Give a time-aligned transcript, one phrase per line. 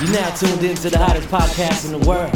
[0.00, 2.32] You now tuned into the hottest podcast in the world,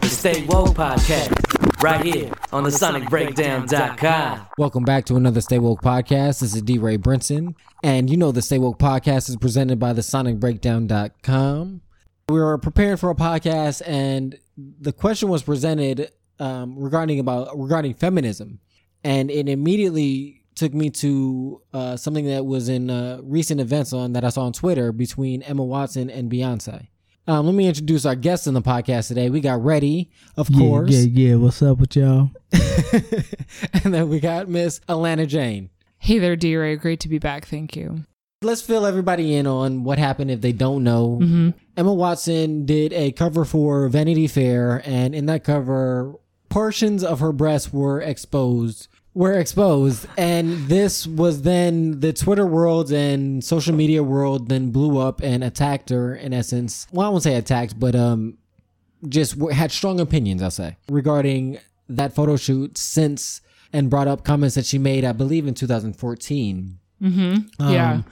[0.00, 4.46] the Stay Woke Podcast, right here on the SonicBreakdown.com.
[4.56, 6.40] Welcome back to another Stay Woke podcast.
[6.40, 6.78] This is D.
[6.78, 11.82] Ray Brinson, and you know the Stay Woke podcast is presented by the SonicBreakdown.com.
[12.30, 17.92] We were preparing for a podcast, and the question was presented um, regarding about regarding
[17.92, 18.60] feminism,
[19.02, 24.14] and it immediately took me to uh, something that was in uh, recent events on
[24.14, 26.88] that I saw on Twitter between Emma Watson and Beyonce.
[27.26, 29.30] Um, let me introduce our guests in the podcast today.
[29.30, 31.34] We got Ready, of Yeah, course, yeah, yeah.
[31.36, 32.30] What's up with y'all?
[32.52, 35.70] and then we got Miss Alana Jane.
[35.98, 36.76] Hey there, D Ray.
[36.76, 37.46] Great to be back.
[37.46, 38.04] Thank you.
[38.42, 41.18] Let's fill everybody in on what happened if they don't know.
[41.22, 41.50] Mm-hmm.
[41.78, 46.14] Emma Watson did a cover for Vanity Fair, and in that cover,
[46.50, 48.88] portions of her breasts were exposed.
[49.14, 54.98] Were exposed, and this was then the Twitter world and social media world then blew
[54.98, 56.16] up and attacked her.
[56.16, 58.38] In essence, well, I won't say attacked, but um,
[59.08, 60.42] just w- had strong opinions.
[60.42, 63.40] I'll say regarding that photo shoot since
[63.72, 67.62] and brought up comments that she made, I believe, in 2014 Mm-hmm.
[67.62, 68.02] um, yeah.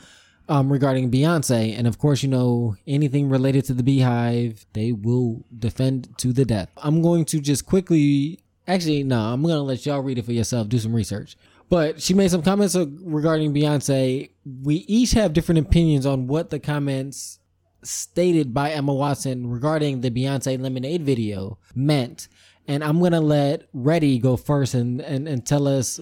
[0.48, 1.76] um, regarding Beyonce.
[1.78, 6.44] And of course, you know, anything related to the BeyHive, they will defend to the
[6.44, 6.68] death.
[6.76, 10.32] I'm going to just quickly, actually, no, I'm going to let y'all read it for
[10.32, 11.36] yourself, do some research.
[11.68, 14.30] But she made some comments regarding Beyonce.
[14.62, 17.38] We each have different opinions on what the comments
[17.82, 22.28] stated by Emma Watson regarding the Beyonce Lemonade video meant.
[22.68, 25.98] And I'm going to let Reddy go first and, and, and tell us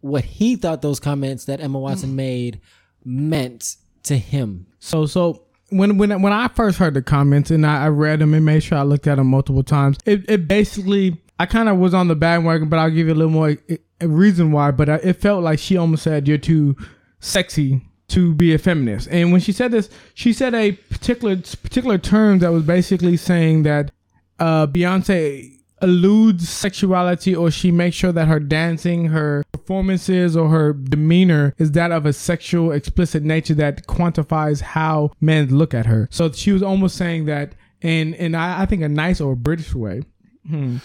[0.00, 2.60] what he thought those comments that Emma Watson made
[3.04, 4.66] meant to him.
[4.80, 8.34] So, so when when when I first heard the comments and I, I read them
[8.34, 11.78] and made sure I looked at them multiple times, it, it basically I kind of
[11.78, 14.70] was on the bandwagon, but I'll give you a little more eh, a reason why.
[14.70, 16.76] But I, it felt like she almost said you're too
[17.20, 19.08] sexy to be a feminist.
[19.10, 23.64] And when she said this, she said a particular particular term that was basically saying
[23.64, 23.90] that
[24.38, 30.72] uh, Beyonce eludes sexuality or she makes sure that her dancing, her performances, or her
[30.72, 36.08] demeanor is that of a sexual explicit nature that quantifies how men look at her.
[36.10, 39.74] So she was almost saying that in in I, I think a nice or British
[39.74, 40.02] way.
[40.48, 40.76] Hmm.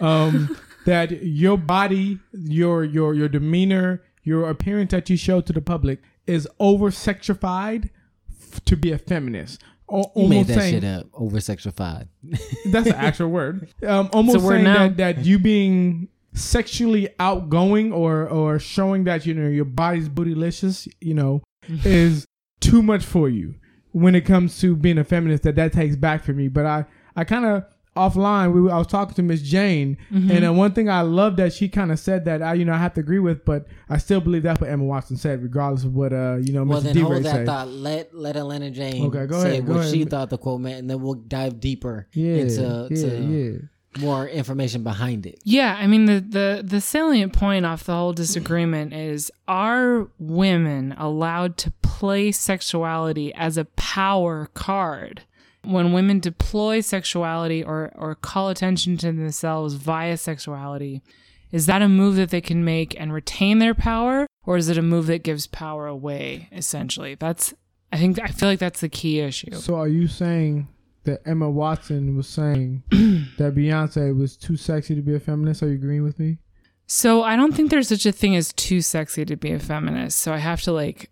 [0.00, 0.56] Um,
[0.86, 6.00] that your body, your your your demeanor, your appearance that you show to the public
[6.26, 7.90] is over sexualified
[8.30, 9.62] f- to be a feminist.
[9.88, 11.06] O- You made that saying- shit up.
[11.12, 12.08] Over sexualified.
[12.66, 13.68] that's an actual word.
[13.86, 14.88] Um, almost word saying now.
[14.88, 20.88] that, that you being sexually outgoing or or showing that you know your body's bootylicious,
[21.00, 21.42] you know,
[21.84, 22.26] is
[22.60, 23.54] too much for you
[23.92, 25.42] when it comes to being a feminist.
[25.44, 26.48] That that takes back for me.
[26.48, 27.64] But I I kind of
[27.96, 30.30] offline we I was talking to Miss Jane, Mm-hmm.
[30.30, 32.72] and uh, one thing I love that she kind of said that I you know
[32.72, 35.84] I have to agree with, but I still believe that's what Emma Watson said, regardless
[35.84, 36.84] of what uh you know well, Mr.
[36.84, 37.00] then D.
[37.00, 37.46] hold that said.
[37.46, 37.68] thought.
[37.68, 39.92] Let let Alana Jane Okay, go say ahead, go what ahead.
[39.92, 43.58] she thought the quote meant, and then we'll dive deeper Yeah, into yeah, to yeah.
[44.00, 45.38] more information behind it.
[45.44, 50.94] Yeah, I mean the, the the salient point off the whole disagreement is are women
[50.96, 55.22] allowed to play sexuality as a power card?
[55.64, 61.02] When women deploy sexuality or or call attention to themselves via sexuality,
[61.50, 64.78] is that a move that they can make and retain their power or is it
[64.78, 67.14] a move that gives power away essentially?
[67.14, 67.54] That's
[67.92, 69.54] I think I feel like that's the key issue.
[69.54, 70.68] So are you saying
[71.04, 75.62] that Emma Watson was saying that Beyonce was too sexy to be a feminist?
[75.62, 76.38] Are you agreeing with me?
[76.86, 80.18] So I don't think there's such a thing as too sexy to be a feminist.
[80.18, 81.10] So I have to like,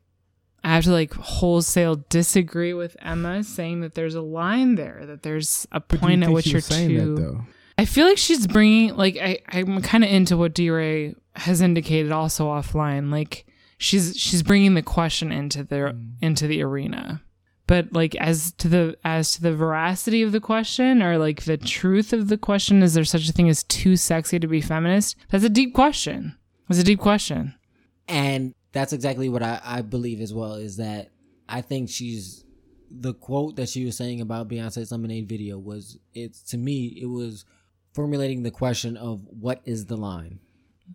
[0.63, 5.23] I have to like wholesale disagree with Emma saying that there's a line there, that
[5.23, 7.15] there's a But do you point at which you're saying too.
[7.15, 7.41] that though?
[7.79, 12.13] I feel like she's bringing like I I'm kind of into what D-Ray has indicated
[12.13, 13.11] also offline.
[13.11, 13.47] Like
[13.79, 16.11] she's she's bringing the question into the Mm.
[16.21, 17.23] into the arena.
[17.67, 21.57] But like as to the as to the veracity of the question or like the
[21.57, 25.17] truth of the question, is there such a thing as too sexy to be feminist?
[25.31, 26.37] That's a deep question.
[26.69, 27.55] That's a deep question.
[28.09, 31.11] And that's exactly what I, I believe as well is that
[31.49, 32.45] I think she's
[32.91, 37.07] the quote that she was saying about Beyonce's lemonade video was it's to me it
[37.07, 37.45] was
[37.95, 40.39] formulating the question of what is the line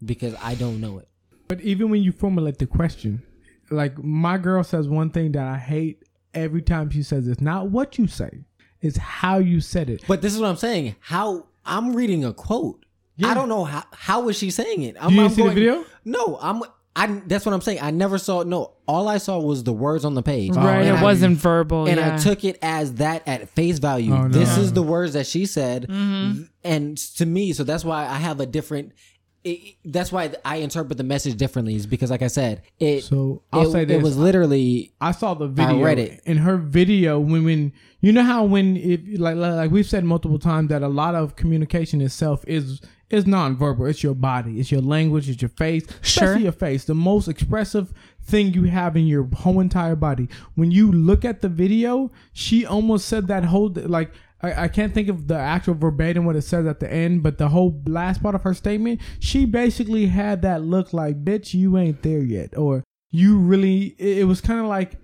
[0.04, 1.08] because I don't know it.
[1.48, 3.22] But even when you formulate the question,
[3.70, 6.04] like my girl says one thing that I hate
[6.34, 8.46] every time she says it's not what you say,
[8.82, 10.04] it's how you said it.
[10.08, 10.96] But this is what I'm saying.
[11.00, 12.86] How I'm reading a quote.
[13.18, 13.30] Yeah.
[13.30, 14.96] I don't know how how is she saying it.
[15.00, 15.86] I'm, You didn't I'm see the video?
[16.04, 16.62] No, I'm.
[16.96, 17.08] I.
[17.28, 17.80] That's what I'm saying.
[17.82, 18.44] I never saw.
[18.44, 20.56] No, all I saw was the words on the page.
[20.56, 20.80] right.
[20.82, 21.88] And It I- wasn't verbal.
[21.88, 22.16] and yeah.
[22.16, 24.14] I took it as that at face value.
[24.14, 24.30] Oh, no.
[24.30, 26.44] This is the words that she said, Mm-hmm.
[26.64, 28.94] and to me, so that's why I have a different
[29.44, 31.76] it, that's why I interpret the message differently.
[31.76, 33.04] Is because, like I said, it.
[33.04, 35.80] So I'll it, say this: it was literally I saw the video.
[35.80, 36.22] I read it.
[36.26, 37.72] In her video, when when
[38.02, 41.36] you know how when if like like we've said multiple times that a lot of
[41.36, 43.90] communication itself is is nonverbal.
[43.90, 46.24] It's your body, it's your language, it's your face, Sure.
[46.24, 47.94] especially your face, the most expressive
[48.24, 50.28] thing you have in your whole entire body.
[50.56, 54.12] When you look at the video, she almost said that whole like.
[54.42, 57.38] I, I can't think of the actual verbatim what it says at the end, but
[57.38, 61.78] the whole last part of her statement, she basically had that look like, "Bitch, you
[61.78, 64.98] ain't there yet," or "You really." It, it was kind of like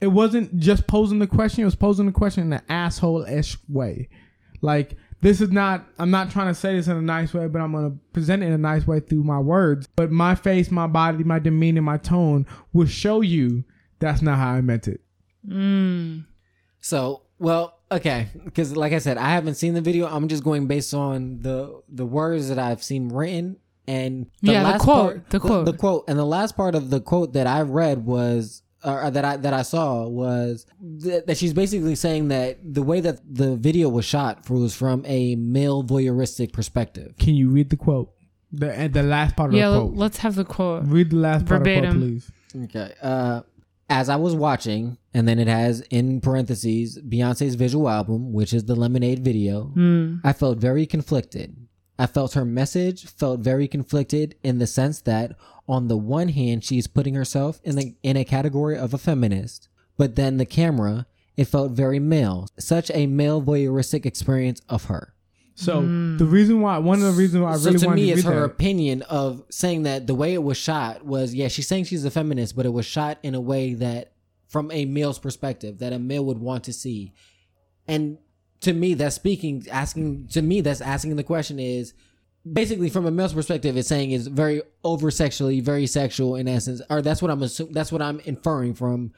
[0.00, 3.58] it wasn't just posing the question; it was posing the question in an asshole ish
[3.68, 4.08] way.
[4.62, 5.84] Like this is not.
[5.98, 8.46] I'm not trying to say this in a nice way, but I'm gonna present it
[8.46, 9.88] in a nice way through my words.
[9.96, 13.64] But my face, my body, my demeanor, my tone will show you
[13.98, 15.00] that's not how I meant it.
[15.46, 16.24] Mm.
[16.80, 20.06] So, well, okay, because like I said, I haven't seen the video.
[20.06, 23.56] I'm just going based on the the words that I've seen written
[23.86, 25.66] and the Yeah, the quote, part, the quote.
[25.66, 28.62] the, quote, and the last part of the quote that I read was.
[28.82, 30.64] Or that I that I saw was
[31.02, 35.04] th- that she's basically saying that the way that the video was shot was from
[35.06, 37.14] a male voyeuristic perspective.
[37.18, 38.10] Can you read the quote?
[38.52, 39.98] The and the last part of Yeah, the l- quote.
[39.98, 40.84] let's have the quote.
[40.86, 42.30] read the last part of the quote, please.
[42.64, 42.94] Okay.
[43.02, 43.42] Uh,
[43.90, 48.64] as I was watching, and then it has in parentheses Beyonce's visual album, which is
[48.64, 49.72] the Lemonade video.
[50.24, 51.54] I felt very conflicted.
[51.98, 55.32] I felt her message felt very conflicted in the sense that,
[55.70, 59.68] on the one hand, she's putting herself in the in a category of a feminist,
[59.96, 61.06] but then the camera,
[61.36, 65.14] it felt very male, such a male voyeuristic experience of her.
[65.54, 66.16] So hmm.
[66.16, 68.12] the reason why, one of the reasons why I so really to wanted me, to
[68.14, 71.46] it's read her that, opinion of saying that the way it was shot was yeah,
[71.46, 74.12] she's saying she's a feminist, but it was shot in a way that,
[74.48, 77.12] from a male's perspective, that a male would want to see.
[77.86, 78.18] And
[78.62, 81.94] to me, that's speaking, asking to me, that's asking the question is
[82.50, 86.80] basically from a male's perspective, it's saying is very over sexually, very sexual in essence,
[86.90, 87.72] or that's what I'm assuming.
[87.72, 89.12] That's what I'm inferring from.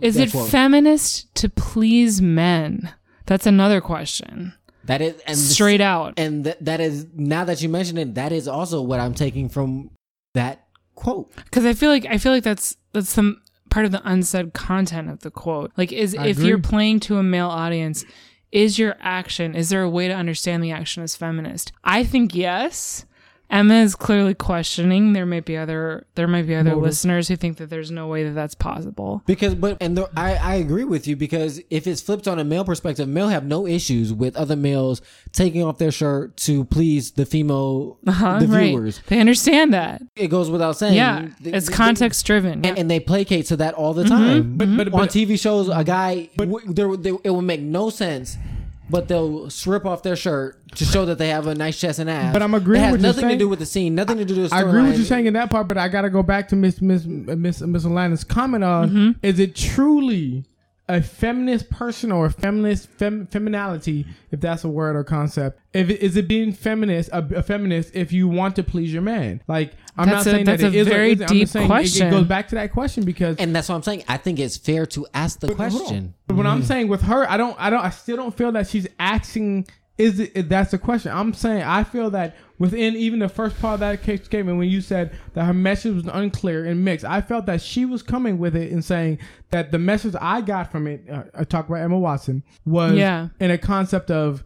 [0.00, 0.50] Is it quote.
[0.50, 2.92] feminist to please men?
[3.26, 4.54] That's another question.
[4.84, 6.14] That is and this- Straight out.
[6.16, 9.48] and that that is now that you mention it, that is also what I'm taking
[9.48, 9.90] from
[10.34, 11.32] that quote.
[11.44, 13.40] because I feel like I feel like that's that's some
[13.70, 15.70] part of the unsaid content of the quote.
[15.76, 16.48] Like, is I if agree.
[16.48, 18.04] you're playing to a male audience,
[18.52, 21.72] is your action is there a way to understand the action as feminist?
[21.84, 23.04] I think yes.
[23.50, 25.12] Emma is clearly questioning.
[25.12, 26.82] There might be other there might be other Motive.
[26.84, 29.22] listeners who think that there's no way that that's possible.
[29.26, 32.44] Because, but and the, I I agree with you because if it's flipped on a
[32.44, 35.02] male perspective, male have no issues with other males
[35.32, 38.38] taking off their shirt to please the female Huh?
[38.38, 38.68] the Right.
[38.68, 39.00] viewers.
[39.08, 40.02] They understand that.
[40.16, 40.94] It goes without saying.
[40.94, 42.64] Yeah, They- it's context driven.
[42.64, 44.10] and, and they placate to that all the Mm-hmm.
[44.12, 44.56] time.
[44.76, 48.36] But- but- on TV shows, a guy w- there, there it will make no sense.
[48.90, 52.10] But they'll strip off their shirt to show that they have a nice chest and
[52.10, 52.32] ass.
[52.32, 54.24] But I'm agreeing It has with you nothing to do with the scene, nothing to
[54.24, 54.50] do with.
[54.50, 56.56] The I agree with you saying in that part, but I gotta go back to
[56.56, 59.10] Miss Miss Miss Miss Alana's comment on: Mm-hmm.
[59.22, 60.44] Is it truly
[60.94, 65.60] a feminist person or a feminist fem, feminality, if that's a word or concept?
[65.72, 69.02] If it, is it being feminist, a, a feminist, if you want to please your
[69.02, 69.42] man?
[69.46, 71.22] Like I'm That's not a- saying that's that it a is or very isn't.
[71.22, 72.10] I'm deep just saying it- It, question.
[72.10, 74.04] goes back to that question because And that's what I'm saying.
[74.08, 75.70] I think it's fair to ask the Hold on.
[75.70, 76.14] question.
[76.26, 76.66] But what I'm mm-hmm.
[76.66, 79.66] saying with her, I don't, I don't, I still don't feel that she's asking.
[80.00, 80.48] Is it?
[80.48, 81.12] That's the question.
[81.12, 84.68] I'm saying I feel that within even the first part of that case statement, when
[84.68, 88.38] you said that her message was unclear and mixed, I felt that she was coming
[88.38, 89.18] with it and saying
[89.50, 93.28] that the message I got from it, uh, I talk about Emma Watson, was Yeah.
[93.38, 94.42] in a concept of.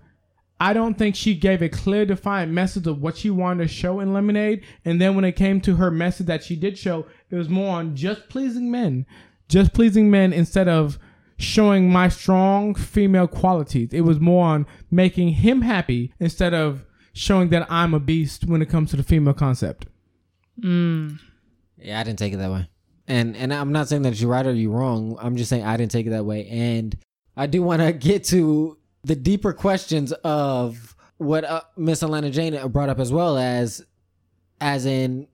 [0.61, 3.99] I don't think she gave a clear, defined message of what she wanted to show
[4.00, 4.62] in Lemonade.
[4.84, 7.76] And then when it came to her message that she did show, it was more
[7.76, 9.04] on just pleasing men,
[9.49, 10.99] just pleasing men instead of
[11.36, 13.90] showing my strong female qualities.
[13.92, 18.62] It was more on making him happy instead of showing that I'm a beast when
[18.62, 19.86] it comes to the female concept.
[21.78, 22.68] Yeah, I didn't take it that way.
[23.06, 25.16] And and I'm not saying that you're right or you're wrong.
[25.20, 26.46] I'm just saying I didn't take it that way.
[26.48, 26.96] And
[27.36, 32.66] I do want to get to the deeper questions of what uh, Miss Alana Jane
[32.68, 33.84] brought up as well as
[34.60, 35.26] as in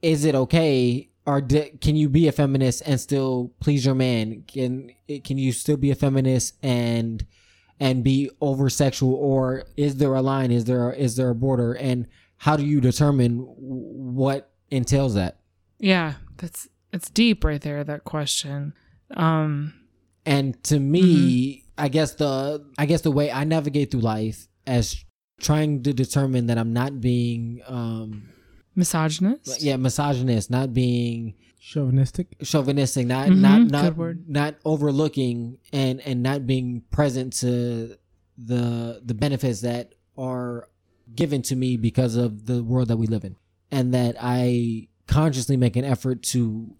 [0.00, 4.44] is it okay or di- can you be a feminist and still please your man?
[4.46, 4.90] Can
[5.24, 7.24] can you still be a feminist and
[7.78, 11.74] and be over sexual or is there a line is there is there a border
[11.74, 12.06] and
[12.38, 15.34] how do you determine what entails that?
[15.78, 17.84] yeah, that's it's deep right there.
[17.84, 18.72] That question.
[19.14, 19.74] Um,
[20.26, 25.04] And to me, I guess the I guess the way I navigate through life as
[25.40, 28.30] trying to determine that I'm not being um
[28.78, 29.60] misogynist.
[29.62, 32.36] yeah, misogynist, not being Chauvinistic.
[32.42, 34.24] chauvinistic, not Mhm, not good not word.
[34.28, 37.96] not overlooking and and not being present to
[38.38, 40.68] the the benefits that are
[41.14, 43.36] given to me because of the world that we live in.
[43.70, 46.74] and that I consciously make an effort to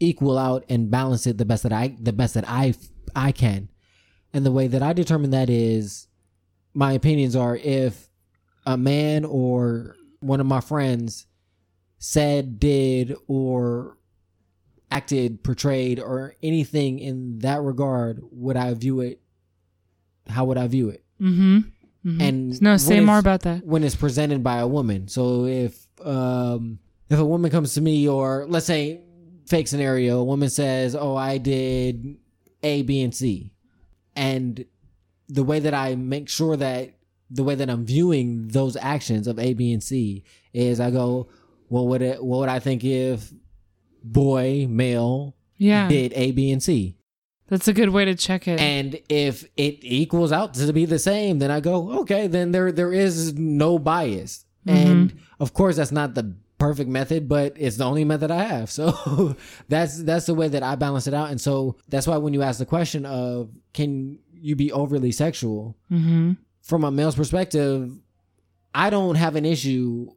[0.00, 2.74] equal out and balance it the best that I the best that I
[3.14, 3.68] I can.
[4.34, 6.08] And the way that I determine that is
[6.74, 8.10] my opinions are if
[8.66, 11.25] a man or one of my friends
[12.06, 13.96] said, did, or
[14.90, 19.20] acted, portrayed, or anything in that regard, would I view it?
[20.28, 21.02] How would I view it?
[21.20, 21.58] Mm-hmm.
[22.04, 22.22] Mhm.
[22.22, 23.66] And no, say more about that.
[23.66, 25.08] when it's presented by a woman.
[25.08, 26.78] So if um
[27.10, 29.00] if a woman comes to me or let's say
[29.48, 32.16] fake scenario, a woman says, "Oh, I did
[32.62, 33.52] A, B, and C,"
[34.14, 34.64] and
[35.28, 36.94] the way that I make sure that
[37.28, 40.22] the way that I'm viewing those actions of A, B, and C
[40.52, 41.26] is I go,
[41.68, 42.22] "What would it?
[42.22, 43.32] What would I think if
[44.02, 46.96] boy male Yeah, did A, B, and C?"
[47.48, 48.58] that's a good way to check it.
[48.60, 52.72] And if it equals out to be the same, then I go, okay, then there
[52.72, 54.44] there is no bias.
[54.68, 58.70] And of course that's not the perfect method, but it's the only method I have.
[58.76, 59.36] So
[59.68, 61.30] that's that's the way that I balance it out.
[61.30, 65.76] And so that's why when you ask the question of can you be overly sexual,
[65.90, 66.32] mm-hmm.
[66.62, 67.92] from a male's perspective,
[68.74, 70.08] I don't have an issue.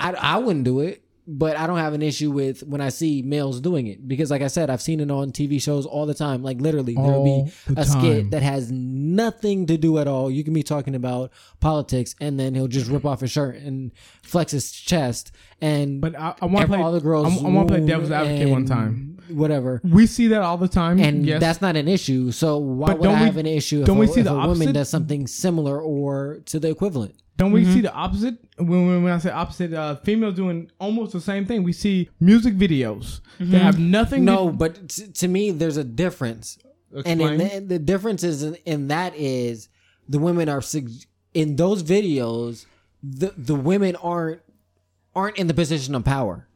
[0.00, 3.22] I, I wouldn't do it, but I don't have an issue with when I see
[3.22, 6.14] males doing it because, like I said, I've seen it on TV shows all the
[6.14, 6.42] time.
[6.42, 10.30] Like literally, there'll be the a skit that has nothing to do at all.
[10.30, 11.30] You can be talking about
[11.60, 13.92] politics, and then he'll just rip off his shirt and
[14.22, 15.30] flex his chest,
[15.60, 16.78] and But I, I want to play.
[16.82, 17.26] all the girls.
[17.44, 19.18] I, want to play devil's advocate one time.
[19.28, 19.80] Whatever.
[19.84, 21.38] We see that all the time, And yes.
[21.40, 22.32] that's not an issue.
[22.32, 24.20] So why But would I don't we- have an issue if, don't a, we see
[24.20, 27.14] if the a woman does something similar or to the equivalent?
[27.40, 28.36] Don't we see the opposite?
[28.58, 31.62] When, when, when I say opposite, uh, females doing almost the same thing.
[31.62, 34.26] We see music videos that have nothing.
[34.26, 36.58] No, to, but t- to me, there's a difference,
[37.06, 39.70] and in the, the difference is in, in that is
[40.06, 40.62] the women are
[41.32, 42.66] in those videos.
[43.02, 44.42] The the women aren't
[45.14, 46.46] aren't in the position of power.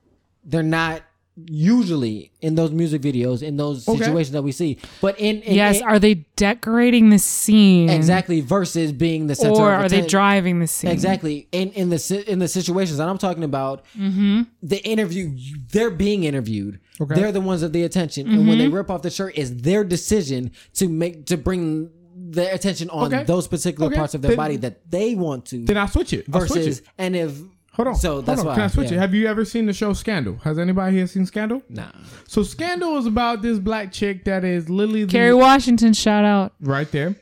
[0.44, 1.02] They're not
[1.36, 3.98] usually in those music videos in those Okay.
[4.04, 4.78] situations that we see.
[5.00, 7.90] But in, in yes, in- are they decorating the scene?
[7.90, 10.90] exactly versus being the center Or of are they driving the scene?
[10.90, 11.48] Exactly.
[11.52, 14.42] In in the in the situations that I'm talking about, Mm-hmm.
[14.62, 15.36] the interview,
[15.72, 16.80] they're being interviewed.
[17.00, 17.14] Okay.
[17.14, 18.48] They're the ones of the attention, and Mm-hmm.
[18.48, 21.90] when they rip off the shirt, it's their decision to make to bring
[22.30, 23.24] the attention on Okay.
[23.24, 23.96] those particular Okay.
[23.96, 25.64] parts of their Then- body that they want to.
[25.64, 26.24] then I switch it.
[26.32, 26.84] I switch versus it.
[26.98, 27.32] and if
[27.74, 27.94] Hold on.
[27.96, 28.46] so hold that's on.
[28.46, 28.96] why Can I switch yeah.
[28.96, 29.00] it?
[29.00, 30.36] Have you ever seen the show Scandal?
[30.44, 31.62] Has anybody here seen Scandal?
[31.68, 31.90] Nah.
[32.26, 36.52] So Scandal is about this black chick that is literally the, Kerry Washington, shout out.
[36.60, 37.16] right there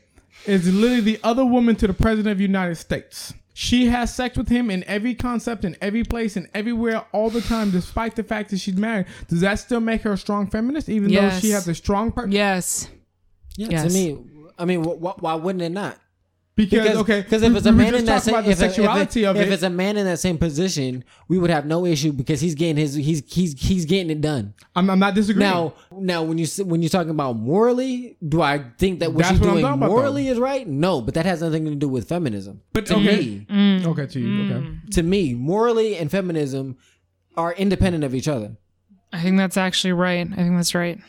[0.45, 3.33] is literally the other woman to the president of the United States.
[3.55, 7.39] She has sex with him in every concept, in every place, and everywhere, all the
[7.41, 9.05] time, despite the fact that she's married.
[9.27, 12.31] Does that still make her a strong feminist, even though she has a strong part?
[12.31, 12.89] Yes.
[13.55, 13.87] Yeah, Yes.
[13.87, 14.17] to me,
[14.57, 15.97] I mean, wh- wh- why wouldn't it not?
[16.55, 19.25] Because, okay, because if it's a man in that same about the if, if, it-
[19.25, 22.11] of if it, it's a man in that same position, we would have no issue
[22.11, 24.53] because he's getting his he's he's he's getting it done.
[24.75, 25.49] I'm, I'm not disagreeing.
[25.49, 29.31] Now, now when you when you're talking about morally, do I think that what That's
[29.31, 30.67] she's what doing morally is right?
[30.67, 32.61] No, but that has nothing to do with feminism.
[32.71, 33.17] But to okay.
[33.17, 33.85] me, mm.
[33.87, 34.67] okay, to you, okay.
[34.67, 34.89] Mm.
[34.91, 36.77] to me, morally and feminism
[37.35, 38.57] are independent of each other.
[39.11, 40.27] I think that's actually right.
[40.31, 40.99] I think that's right.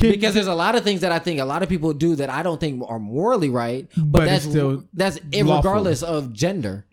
[0.00, 2.16] Can- Because there's a lot of things that I think a lot of people do
[2.16, 6.84] that I don't think are morally right, but, But that's still that's regardless of gender.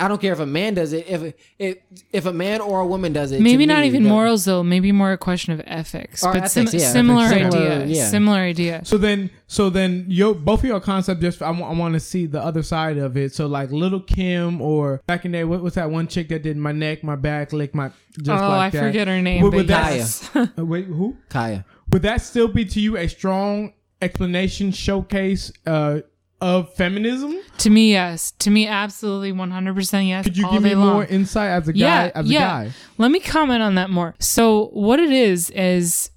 [0.00, 1.06] I don't care if a man does it.
[1.08, 1.76] If if
[2.12, 4.64] if a man or a woman does it, Maybe not me, even that- morals though.
[4.64, 6.24] Maybe more a question of ethics.
[6.24, 7.54] Or but sim- yeah, similar ethics.
[7.54, 7.70] idea.
[7.70, 8.06] Similar, yeah.
[8.08, 8.80] Similar idea.
[8.84, 11.20] So then, so then, yo, both of your concept.
[11.20, 13.32] Just I want to see the other side of it.
[13.32, 16.42] So like Lil' Kim or back in the day, what was that one chick that
[16.42, 18.82] did my neck, my back, lick my just oh, I that.
[18.82, 19.42] forget her name.
[19.42, 21.16] Would, but would that, uh, wait, who?
[21.30, 21.64] Khia.
[21.92, 26.00] Would that still be to you a strong explanation showcase uh,
[26.40, 27.36] of feminism?
[27.58, 28.32] to me, yes.
[28.40, 30.24] To me, absolutely, one hundred percent yes.
[30.24, 31.78] Could you give me day more insight as a guy?
[31.78, 32.40] yeah, as yeah.
[32.40, 34.14] guy, Let me comment on that more.
[34.18, 36.10] So, what it is is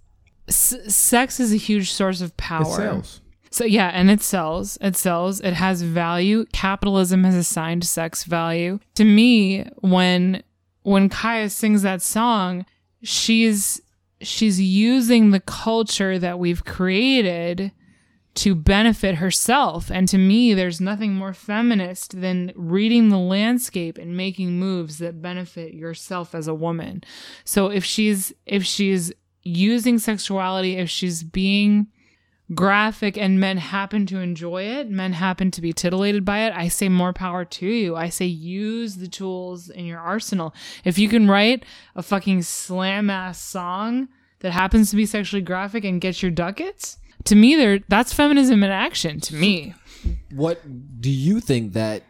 [0.47, 2.63] s- sex is a huge source of power.
[2.63, 3.21] it sells.
[3.51, 4.77] So yeah, and it sells.
[4.81, 5.39] It sells.
[5.39, 6.45] It has value.
[6.51, 8.79] Capitalism has assigned sex value.
[8.95, 10.43] To me, when
[10.81, 12.65] when Khia sings that song,
[13.01, 13.81] she's
[14.27, 17.71] she's using the culture that we've created
[18.35, 19.89] to benefit herself.
[19.89, 25.21] And to me, there's nothing more feminist than reading the landscape and making moves that
[25.21, 27.03] benefit yourself as a woman.
[27.45, 29.13] So if she's if she's
[29.43, 31.87] using sexuality, if she's being
[32.53, 36.67] graphic and men happen to enjoy it, men happen to be titillated by it, I
[36.67, 37.95] say more power to you.
[37.95, 40.53] I say use the tools in your arsenal.
[40.83, 41.65] If you can write
[41.95, 46.97] a fucking slam ass song that happens to be sexually graphic and get your ducats,
[47.25, 49.73] to me there that's feminism in action to me.
[50.31, 50.61] What
[51.01, 52.03] do you think that?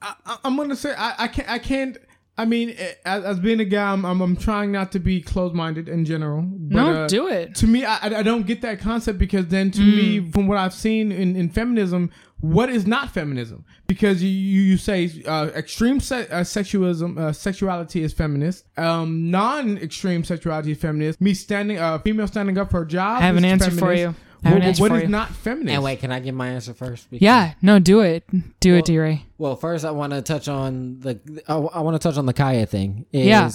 [0.00, 1.98] I, I'm gonna say I, I can't I can't
[2.38, 5.54] I mean, as, as being a guy, I'm, I'm, I'm trying not to be closed
[5.54, 6.42] minded in general.
[6.42, 7.54] But, no, uh, do it.
[7.54, 9.96] To me, I, I- I don't get that concept because then to Mm.
[9.96, 13.64] me, from what I've seen in, in feminism, what is not feminism?
[13.86, 18.64] Because you, you, you say uh, extreme se- uh, sexualism, uh, sexuality is feminist.
[18.78, 21.20] Um, non-extreme sexuality is feminist.
[21.20, 23.22] Me standing, uh, female standing up for a job.
[23.22, 24.14] I have an answer for you.
[24.44, 25.08] I have What- an answer what for is you.
[25.08, 25.74] not feminist?
[25.74, 27.10] And wait, can I give my answer first?
[27.10, 28.24] Because- Yeah, no, do it.
[28.60, 29.24] Do it, D Ray.
[29.38, 32.34] Well, first I want to touch on the I, I want to touch on the
[32.34, 33.06] Khia thing.
[33.12, 33.50] Is, Yeah.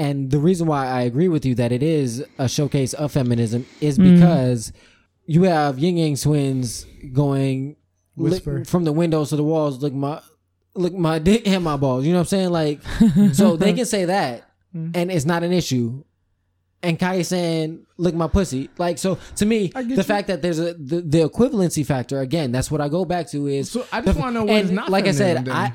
[0.00, 3.66] And the reason why I agree with you that it is a showcase of feminism
[3.80, 4.14] is Mm.
[4.14, 4.72] because
[5.26, 7.77] you have Ying Yang Twins going lick,
[8.24, 8.64] Whisper.
[8.64, 9.82] from the windows to the walls.
[9.82, 10.20] Look my
[10.74, 12.04] look my dick and my balls.
[12.06, 12.50] You know what I'm saying?
[12.50, 12.80] Like,
[13.32, 14.44] so they can say that,
[14.76, 14.94] Mm.
[14.94, 16.04] and it's not an issue.
[16.82, 20.02] And Khia saying, "Look my pussy." Like, so to me, the you.
[20.02, 22.52] fact that there's a the, the equivalency factor again.
[22.52, 24.70] That's what I go back to is So I just want to know what is
[24.70, 25.72] not like I said, feminism I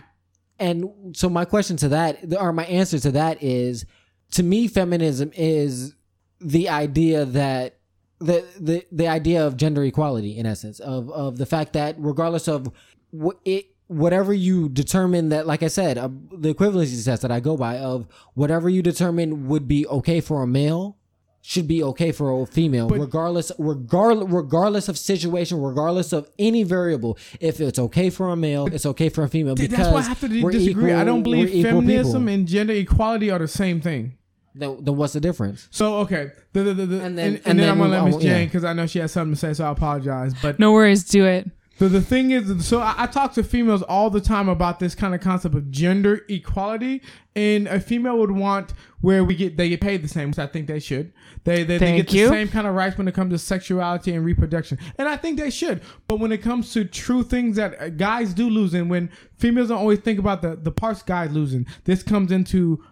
[0.60, 3.86] and so my question to that, or my answer to that is,
[4.34, 5.96] to me, feminism is
[6.40, 7.80] the idea that
[8.24, 12.48] the the the idea of gender equality, in essence, of of the fact that regardless
[12.48, 12.72] of
[13.12, 13.68] what it.
[13.88, 17.78] Whatever you determine that, like I said, uh, the equivalency test that I go by
[17.78, 20.98] of whatever you determine would be okay for a male
[21.42, 26.64] should be okay for a female, But- regardless, regardless, regardless of situation, regardless of any
[26.64, 27.18] variable.
[27.42, 29.54] If it's okay for a male, it's okay for a female.
[29.54, 30.94] Because That's why I have to disagree.
[30.94, 34.14] I don't believe feminism and gender equality are the same thing.
[34.56, 35.68] Then, then what's the difference?
[35.72, 37.90] So okay, the, the, the, the, And and then- then, and then, then I'm gonna
[37.92, 38.44] let I Miss won't- yeah.
[38.46, 40.34] Because I know she has something to say, so I apologize.
[40.42, 41.50] But No worries, do it.
[41.80, 44.94] the, the thing is, so I, I talk to females all the time about this
[44.94, 47.02] kind of concept of gender equality,
[47.36, 50.46] and a female would want where we get they get paid the same, which I
[50.46, 51.12] think they should.
[51.46, 54.14] They they, they Thank get the same kind of rights when it comes to sexuality
[54.14, 55.82] and reproduction, and I think they should.
[56.08, 59.70] But when it comes to true things that uh, guys do lose, and when females
[59.70, 62.84] don't always think about the the parts guys losing, this comes into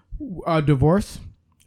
[0.48, 1.20] uh, divorce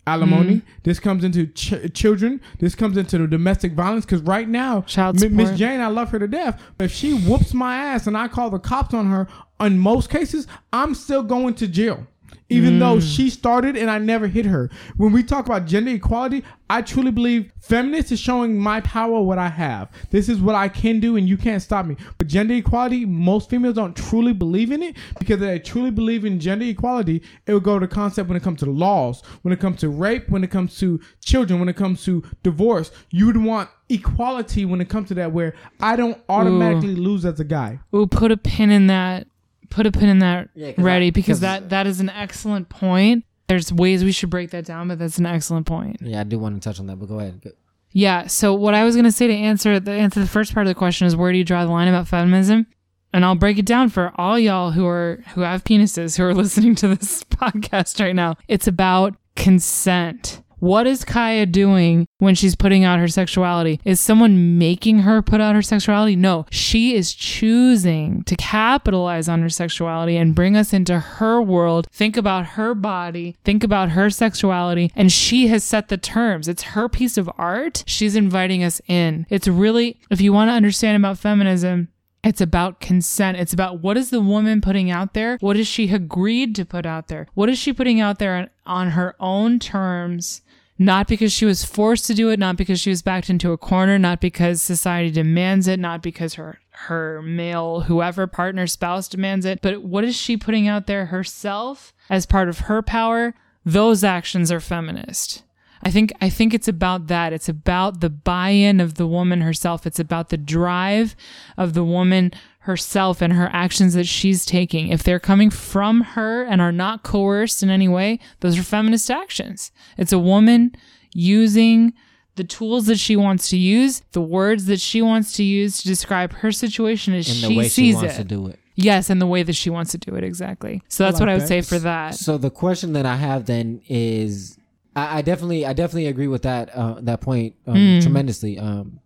[0.07, 0.57] alimony.
[0.57, 0.69] Mm-hmm.
[0.83, 2.41] This comes into ch- children.
[2.59, 4.05] This comes into the domestic violence.
[4.05, 4.85] Because right now,
[5.33, 5.59] Miss.
[5.59, 6.61] Jane, I love her to death.
[6.79, 9.27] But if she whoops my ass and I call the cops on her,
[9.61, 12.07] in most cases, I'm still going to jail.
[12.51, 13.17] Even though Mm.
[13.17, 14.71] she started and I never hit her.
[14.99, 19.39] When we talk about gender equality, I truly believe feminist is showing my power what
[19.39, 19.89] I have.
[20.11, 21.97] This is what I can do and you can't stop me.
[22.19, 26.25] But gender equality, most females don't truly believe in it because if they truly believe
[26.27, 29.59] in gender equality, it would go to concept when it comes to laws, when it
[29.61, 32.91] comes to rape, when it comes to children, when it comes to divorce.
[33.11, 37.41] You would want equality when it comes to that where I don't automatically lose as
[37.41, 37.81] a guy.
[37.95, 39.27] Ooh, put a pin in that.
[39.75, 42.69] Put a pin in that Yeah, ready I- because 'cause- that that is an excellent
[42.69, 43.25] point.
[43.49, 45.99] There's ways we should break that down, but that's an excellent point.
[46.01, 47.41] Yeah, I do want to touch on that, but go ahead.
[47.43, 47.51] Go-
[47.93, 48.27] Yeah.
[48.29, 50.75] So what I was gonna say to answer the answer the first part of the
[50.75, 52.67] question is where do you draw the line about feminism?
[53.13, 56.35] And I'll break it down for all y'all who are who have penises who are
[56.43, 58.37] listening to this podcast right now.
[58.49, 60.41] It's about consent.
[60.59, 63.81] What is Khia doing when she's putting out her sexuality?
[63.85, 66.17] Is someone making her put out her sexuality?
[66.17, 71.87] No, she is choosing to capitalize on her sexuality and bring us into her world.
[71.93, 76.49] Think about her body, think about her sexuality, and she has set the terms.
[76.49, 77.85] It's her piece of art.
[77.87, 79.27] She's inviting us in.
[79.29, 81.89] It's really, if you want to understand about feminism,
[82.25, 83.39] it's about consent.
[83.39, 85.37] It's about what is the woman putting out there?
[85.41, 87.29] What has she agreed to put out there?
[87.35, 90.41] What is she putting out there on, her own terms?
[90.77, 93.59] Not because she was forced to do it, not because she was backed into a
[93.59, 99.47] corner, not because society demands it, not because her her male whoever partner spouse demands
[99.47, 103.35] it, but what is she putting out there herself as part of her power?
[103.65, 105.44] Those actions are feminist.
[105.85, 107.33] I think I think it's about that.
[107.33, 109.87] It's about the buy-in of the woman herself.
[109.87, 111.15] It's about the drive
[111.57, 114.89] of the woman herself and her actions that she's taking.
[114.89, 119.11] If they're coming from her and are not coerced in any way, those are feminist
[119.11, 119.71] actions.
[119.99, 120.75] It's a woman
[121.13, 121.93] using
[122.37, 125.89] the tools that she wants to use, the words that she wants to use to
[125.89, 128.23] describe her situation as In she the way she sees wants it.
[128.23, 128.59] to do it.
[128.77, 130.83] Yes, and the way that she wants to do it exactly.
[130.89, 131.49] So that's like what I would that.
[131.49, 132.15] say for that.
[132.17, 134.59] So the question that I have then is,
[134.97, 138.01] I, I definitely, I definitely agree with that uh, that point um, Hmm.
[138.01, 138.59] tremendously.
[138.59, 139.01] Um,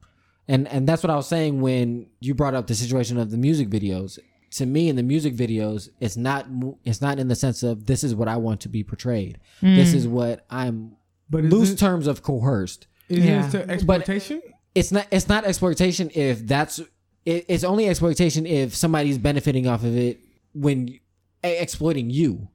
[0.47, 3.37] and and that's what I was saying when you brought up the situation of the
[3.39, 4.19] music videos.
[4.53, 6.47] To me, in the music videos, it's not
[6.85, 9.39] it's not in the sense of this is what I want to be portrayed.
[9.61, 10.97] This is what I'm
[11.29, 12.87] But loose it, terms of coerced.
[13.11, 13.47] is Yeah.
[13.47, 14.41] it to exploitation?
[14.75, 16.79] It's not it's not exploitation if that's
[17.27, 20.19] it, it's only exploitation if somebody's benefiting off of it
[20.55, 20.99] when
[21.43, 22.49] exploiting you.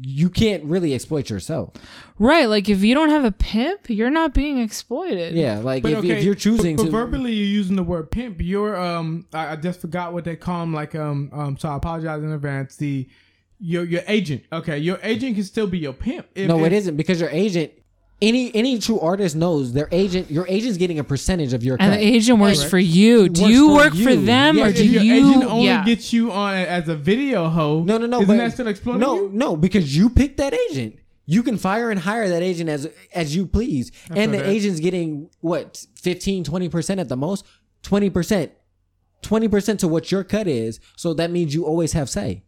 [0.00, 1.72] You can't really exploit yourself.
[2.18, 5.34] Right, like if you don't have a pimp, you're not being exploited.
[5.34, 8.40] Yeah, like if, okay, if you're choosing but, to verbally you're using the word pimp.
[8.40, 10.74] You're um I, I just forgot what they call them.
[10.74, 12.76] Like um um so I apologize in advance.
[12.76, 13.08] The
[13.60, 14.44] your your agent.
[14.52, 16.26] Okay, your agent can still be your pimp.
[16.34, 17.72] If- no, if- it isn't because your agent.
[18.20, 20.28] Any any true artist knows their agent.
[20.28, 22.00] Your agent's getting a percentage of your And cut.
[22.00, 22.70] the agent works Right.
[22.70, 23.28] for you.
[23.28, 25.14] Do Works you for work for them Yeah, or do If your you?
[25.30, 25.84] agent only yeah.
[25.84, 28.16] gets you on as a video hoe, No, no, no.
[28.22, 29.30] isn't but, that still exploiting no, you?
[29.32, 30.96] no, because you picked that agent.
[31.26, 34.46] You can fire and hire that agent as as you please, and the that.
[34.48, 37.44] agent's getting what 15, 20 percent at the most,
[37.82, 38.50] twenty percent,
[39.22, 40.80] twenty percent to what your cut is.
[40.96, 42.42] So that means you always have say.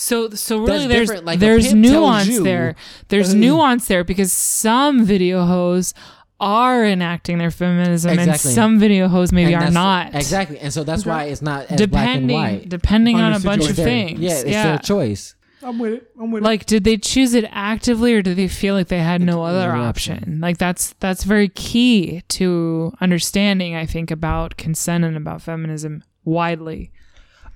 [0.00, 1.22] So so really That's there's.
[1.22, 2.76] Like, there's nuance there.
[3.08, 5.92] There's nuance there because some video hoes
[6.40, 8.52] are enacting their feminism and Exactly.
[8.52, 10.14] some video hoes maybe And are not.
[10.14, 12.68] exactly, and so that's why it's not as black and Depending white.
[12.68, 14.08] depending On on a bunch of situation.
[14.16, 14.20] things.
[14.20, 14.62] yeah, it's yeah.
[14.68, 15.34] their choice.
[15.64, 16.12] I'm with it.
[16.20, 16.46] I'm with it.
[16.46, 19.72] like did they choose it actively or did they feel like they had no other
[19.72, 20.18] option?
[20.18, 20.40] option.
[20.40, 26.92] like that's that's very key to understanding i think about consent and about feminism widely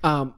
[0.03, 0.33] Um,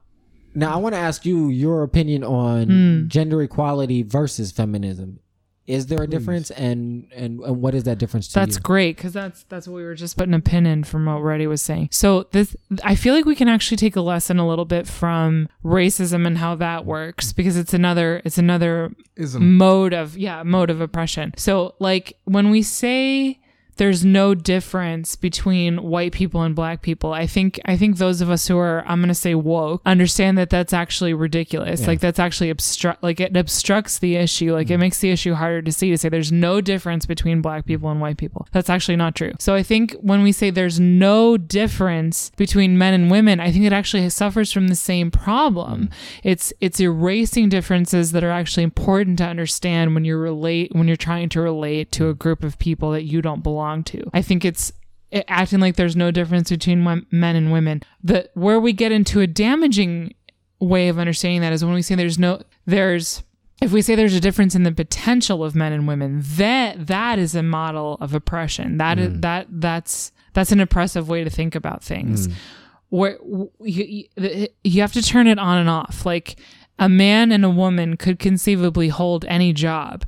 [0.56, 3.08] now I want to ask you your opinion on Hmm.
[3.08, 5.20] gender equality versus feminism.
[5.68, 8.62] Is there a difference, and, and and what is that difference to that's you?
[8.62, 11.48] great because that's that's what we were just putting a pin in from what Reddy
[11.48, 11.89] was saying.
[11.91, 15.50] So this, I feel like we can actually take a lesson a little bit from
[15.63, 19.58] racism and how that works because it's another it's another Ism.
[19.58, 21.34] mode of yeah mode of oppression.
[21.36, 23.39] So like when we say
[23.77, 27.13] there's no difference between white people and black people.
[27.13, 30.38] I think I think those of us who are I'm going to say woke understand
[30.38, 31.85] that that's actually ridiculous.
[31.85, 34.53] Like that's actually obstruct like it obstructs the issue.
[34.53, 34.81] Like it mm.
[34.81, 37.99] makes the issue harder to see to say there's no difference between black people and
[37.99, 38.47] white people.
[38.51, 39.33] That's actually not true.
[39.39, 43.65] So I think when we say there's no difference between men and women, I think
[43.65, 45.88] it actually suffers from the same problem.
[45.88, 45.91] Mm.
[46.23, 50.95] It's it's erasing differences that are actually important to understand when you relate when you're
[50.95, 54.10] trying to relate to a group of people that you don't belong to.
[54.13, 54.71] I think it's
[55.12, 57.84] it- acting like there's no difference between men and women.
[58.04, 60.13] The where we get into a damaging
[60.60, 63.23] way of understanding that is when we say there's no there's
[63.62, 67.19] if we say there's a difference in the potential of men and women, that that
[67.19, 68.78] is a model of oppression.
[68.78, 69.21] That is mm.
[69.21, 72.28] that that's that's an oppressive way to think about things.
[72.28, 72.34] Mm.
[72.89, 76.06] Where w- you, you you have to turn it on and off.
[76.06, 76.36] Like
[76.78, 80.04] a man and a woman could conceivably hold any job.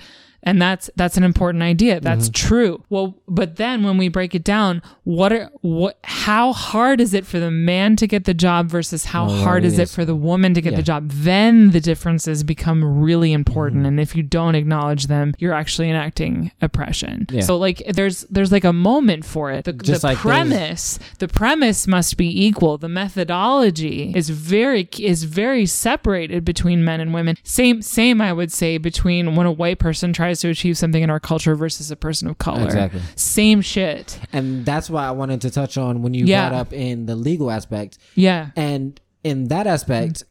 [0.47, 1.99] And that's that's an important idea.
[1.99, 2.83] That's true.
[2.89, 7.25] Well, but then when we break it down, what are what how hard is it
[7.25, 10.15] for the man to get the job versus how Oh, hard is it for the
[10.15, 10.77] woman to get Yeah.
[10.77, 11.09] the job?
[11.11, 13.79] Then the differences become really important.
[13.81, 13.87] Mm-hmm.
[13.87, 17.25] And if you don't acknowledge them, you're actually enacting oppression.
[17.29, 17.41] Yeah.
[17.41, 19.65] So like there's there's like a moment for it.
[19.65, 22.77] The, the like premise the premise must be equal.
[22.77, 27.35] The methodology is very is very separated between men and women.
[27.43, 31.09] Same same I would say between when a white person tries to achieve something in
[31.09, 32.65] our culture versus a person of color.
[32.65, 33.01] Exactly.
[33.15, 34.19] Same shit.
[34.33, 36.49] and that's why I wanted to touch on when you Yeah.
[36.49, 37.97] brought up in the legal aspect.
[38.15, 38.49] Yeah.
[38.55, 40.23] And in that aspect,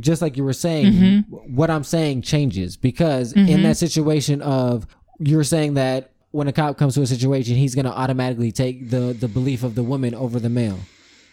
[0.00, 1.54] just like you were saying, Mm-hmm.
[1.56, 4.86] what I'm saying changes because in that situation of
[5.18, 8.88] you're saying that when a cop comes to a situation, he's going to automatically take
[8.90, 10.78] the the belief of the woman over the male.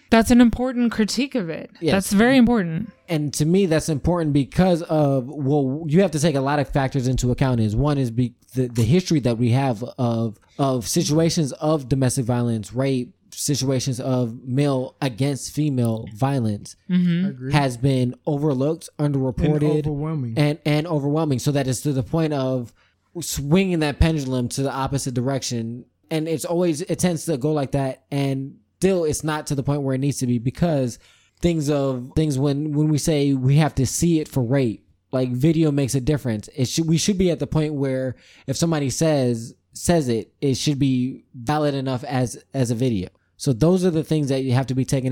[0.09, 1.71] That's an important critique of it.
[1.79, 1.93] Yes.
[1.93, 2.91] That's very important.
[3.07, 6.69] and to me that's important because of well you have to take a lot of
[6.69, 10.87] factors into account is one is be the, the history that we have of of
[10.87, 17.49] situations of domestic violence rape situations of male against female violence mm-hmm.
[17.49, 20.33] has been overlooked underreported overwhelming.
[20.37, 22.73] and and overwhelming so that it's to the point of
[23.21, 27.71] swinging that pendulum to the opposite direction and it's always it tends to go like
[27.71, 30.99] that and still it's not to the point where it needs to be because
[31.41, 35.29] things of things when when we say we have to see it for rape like
[35.31, 38.15] video makes a difference it should we should be at the point where
[38.47, 43.51] if somebody says says it it should be valid enough as as a video so
[43.51, 45.11] those are the things that you have to be taken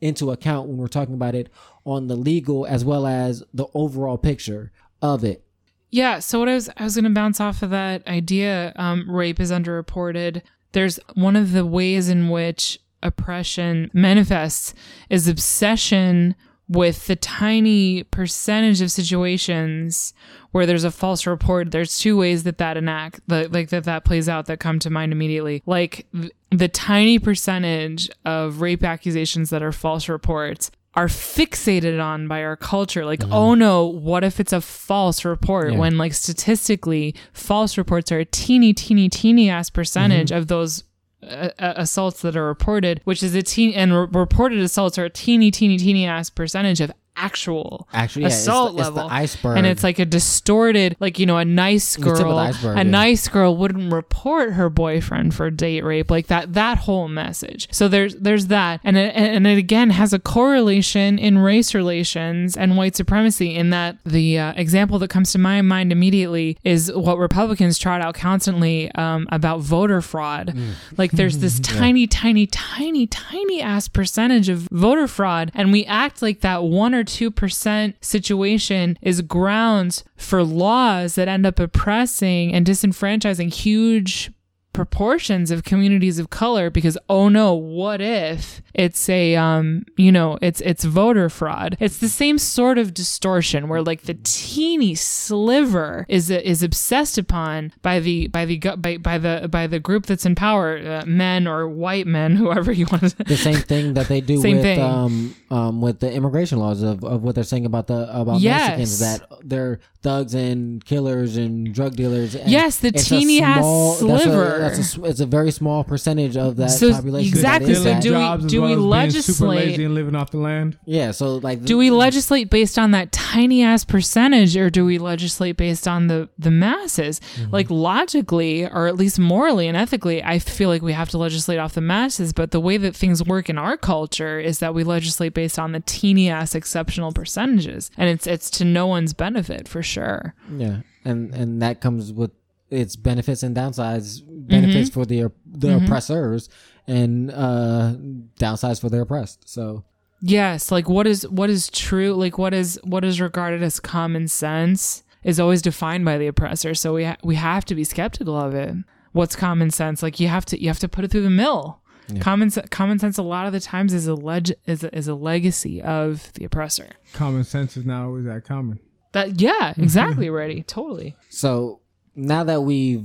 [0.00, 1.50] into account when we're talking about it
[1.84, 5.44] on the legal as well as the overall picture of it
[5.90, 6.18] Yeah.
[6.18, 8.72] So what I was I was going to bounce off of that idea.
[8.76, 10.42] Um, rape is underreported.
[10.72, 14.74] There's one of the ways in which oppression manifests
[15.08, 16.34] is obsession
[16.68, 20.12] with the tiny percentage of situations
[20.50, 21.70] where there's a false report.
[21.70, 24.90] There's two ways that that enact that like that that plays out that come to
[24.90, 25.62] mind immediately.
[25.66, 26.06] Like
[26.50, 32.56] the tiny percentage of rape accusations that are false reports are fixated on by our
[32.56, 33.04] culture.
[33.04, 35.72] Like, oh no, what if it's a false report?
[35.72, 35.78] Yeah.
[35.78, 40.84] When like statistically, false reports are a teeny, teeny, teeny ass percentage of those
[41.22, 45.04] uh, uh, assaults that are reported, which is a teen and re- reported assaults are
[45.04, 48.94] a teeny, teeny, teeny ass percentage of actual Actually, yeah, it's the- assault it's the
[48.94, 49.56] level, iceberg.
[49.58, 52.74] and it's like a distorted, like you know, a nice tip of the girl, iceberg,
[52.76, 52.82] a yeah.
[52.82, 56.52] nice girl wouldn't report her boyfriend for date rape, like that.
[56.54, 57.68] That whole message.
[57.72, 62.56] So there's there's that, and it, and it again has a correlation in race relations
[62.56, 63.54] and white supremacy.
[63.54, 68.00] In that the uh, example that comes to my mind immediately is what Republicans trot
[68.00, 70.54] out constantly um, about voter fraud.
[70.54, 70.72] Mm.
[70.96, 76.22] Like there's this tiny, tiny, tiny, tiny ass percentage of voter fraud, and we act
[76.22, 82.52] like that one or two percent situation is grounds for laws that end up oppressing
[82.52, 84.30] and disenfranchising huge
[84.76, 90.36] proportions of communities of color because oh no what if it's a um you know
[90.42, 96.04] it's it's voter fraud it's the same sort of distortion where like the teeny sliver
[96.08, 100.26] is is obsessed upon by the by the by, by the by the group that's
[100.26, 104.08] in power uh, men or white men whoever you want to the same thing that
[104.08, 104.80] they do Same with thing.
[104.82, 108.78] um um with the immigration laws of, of what they're saying about the about Yes.
[108.78, 112.34] Mexicans that they're thugs and killers and drug dealers.
[112.36, 114.65] And Yes, the teeny ass small- that's a- sliver.
[114.68, 117.28] That's a, s- it's a very small percentage of that So population.
[117.28, 118.02] exactly, That is so that.
[118.02, 120.78] do we- do we well as being super legislate- lazy and living off the land.
[120.84, 124.98] yeah, so like do we legislate based on that tiny ass percentage or do we
[124.98, 127.50] legislate based on the the masses mm-hmm.
[127.52, 131.58] like logically or at least morally and ethically i feel like we have to legislate
[131.58, 134.84] off the masses but the way that things work in our culture is that we
[134.84, 139.66] legislate based on the teeny ass exceptional percentages and it's it's to no one's benefit
[139.68, 142.30] for sure Yeah, and and that comes with
[142.70, 144.22] its benefits and downsides.
[144.26, 145.00] Benefits Mm-hmm.
[145.00, 146.48] for the the oppressors,
[146.86, 147.94] and uh
[148.38, 149.48] downsides for the oppressed.
[149.48, 149.84] So
[150.22, 154.28] Yes, like what is what is true, like what is what is regarded as common
[154.28, 156.74] sense is always defined by the oppressor.
[156.74, 158.74] So we ha- we have to be skeptical of it.
[159.12, 160.02] What's common sense?
[160.02, 161.80] Like you have to you have to put it through the mill.
[162.20, 165.08] Common se- common sense a lot of the times is a leg- is a, is
[165.08, 166.90] a legacy of the oppressor.
[167.12, 168.78] Common sense is not always that common.
[169.12, 170.62] That yeah, exactly, ready.
[170.62, 171.16] Totally.
[171.30, 171.80] so
[172.16, 173.04] now that we've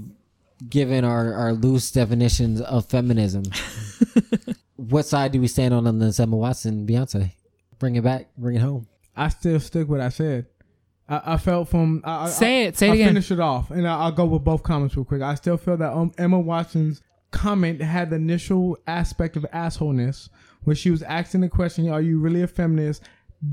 [0.68, 3.44] given our our loose definitions of feminism,
[4.76, 7.34] what side do we stand on on this Emma Watson Beyonce?
[7.80, 8.88] Bring it back, bring it home.
[9.16, 10.46] I still stick with what I said.
[11.10, 13.08] I, I felt from I, I- Say I, it, say it I'll again.
[13.10, 15.22] finish it off, and I, I'll go with both comments real quick.
[15.22, 20.30] I still feel that um, Emma Watson's comment had the initial aspect of assholeness
[20.64, 23.04] when she was asking the question, "Are you really a feminist?"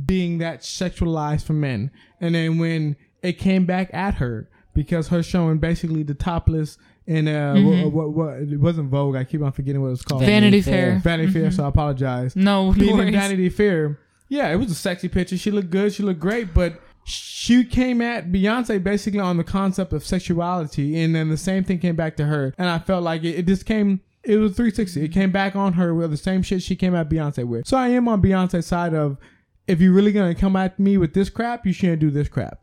[0.05, 1.90] Being that sexualized for men,
[2.21, 7.26] and then when it came back at her because her showing basically the topless in
[7.26, 7.90] uh Mm-hmm.
[7.90, 9.16] what, what, what it wasn't Vogue.
[9.16, 10.20] I keep on forgetting what it was called.
[10.20, 10.90] Vanity, Vanity Fair.
[10.92, 10.98] Fair.
[11.00, 11.50] Vanity Fair.
[11.50, 13.12] So I apologize No, no being in.
[13.12, 15.36] Vanity Fair, yeah, it was a sexy picture.
[15.36, 15.92] She looked good.
[15.92, 21.14] She looked great, but she came at Beyonce basically on the concept of sexuality, and
[21.14, 22.54] then the same thing came back to her.
[22.58, 24.00] And I felt like it, it just came.
[24.22, 25.02] It was 360.
[25.04, 27.66] It came back on her with the same shit she came at Beyonce with.
[27.66, 29.16] So I am on Beyonce's side of
[29.66, 32.60] if you're really gonna come at me with this crap, you shouldn't do this crap.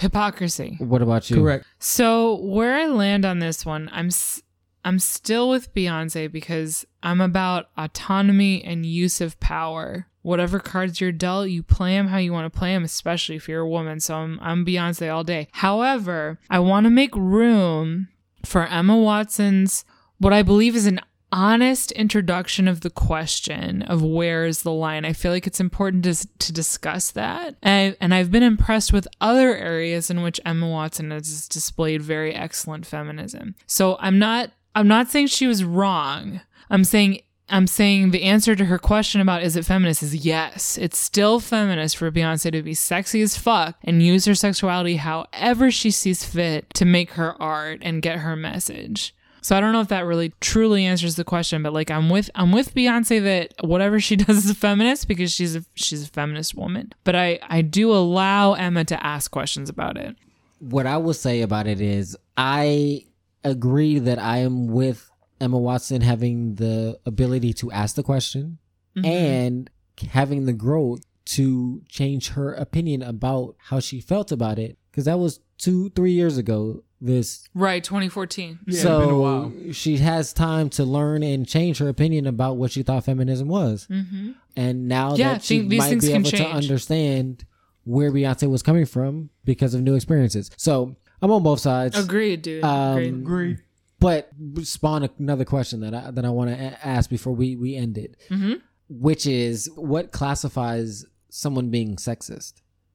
[0.00, 0.76] Hypocrisy.
[0.80, 1.36] What about you?
[1.36, 1.66] Correct.
[1.78, 4.42] So where I land on this one, I'm s-
[4.84, 10.06] I'm still with Beyonce because I'm about autonomy and use of power.
[10.22, 13.46] Whatever cards you're dealt, you play them how you want to play them, especially if
[13.48, 14.00] you're a woman.
[14.00, 15.48] So I'm I'm Beyonce all day.
[15.52, 18.08] However, I want to make room
[18.44, 19.84] for Emma Watson's
[20.18, 21.00] what I believe is an
[21.32, 25.04] honest introduction of the question of where is the line.
[25.04, 27.56] I feel like it's important to, to discuss that.
[27.62, 32.02] And, I, and I've been impressed with other areas in which Emma Watson has displayed
[32.02, 33.54] very excellent feminism.
[33.66, 36.40] So I'm not I'm not saying she was wrong.
[36.70, 40.78] I'm saying I'm saying the answer to her question about is it feminist is yes.
[40.78, 45.70] It's still feminist for Beyonce to be sexy as fuck and use her sexuality however
[45.70, 49.14] she sees fit to make her art and get her message.
[49.42, 52.30] So I don't know if that really truly answers the question, but like I'm with
[52.34, 56.08] I'm with Beyonce that whatever she does is a feminist because she's a she's a
[56.08, 56.92] feminist woman.
[57.04, 60.16] But I I do allow Emma to ask questions about it.
[60.58, 63.06] what I will say about it is I
[63.44, 68.58] agree that I am with Emma Watson having the ability to ask the question
[68.94, 69.06] mm-hmm.
[69.06, 69.70] and
[70.10, 75.18] having the growth to change her opinion about how she felt about it because that
[75.18, 78.58] was two three years ago this Right, 2014.
[78.66, 79.52] Yeah, it's been a so while.
[79.72, 83.86] she has time to learn and change her opinion about what she thought feminism was
[83.90, 84.32] Mm-hmm.
[84.56, 87.44] and now Yeah, that she thi- these might be can able to understand
[87.84, 90.50] where Beyonce was coming from because of new experiences.
[90.56, 91.98] So I'm on both sides.
[91.98, 92.62] Agreed, dude.
[92.64, 93.14] Um, Agreed.
[93.14, 93.56] Agree.
[93.98, 94.30] But
[94.62, 97.98] spawn another question that I that I want to a- ask before we we end
[97.98, 98.54] it, Mm-hmm.
[98.88, 102.54] which is what classifies someone being sexist?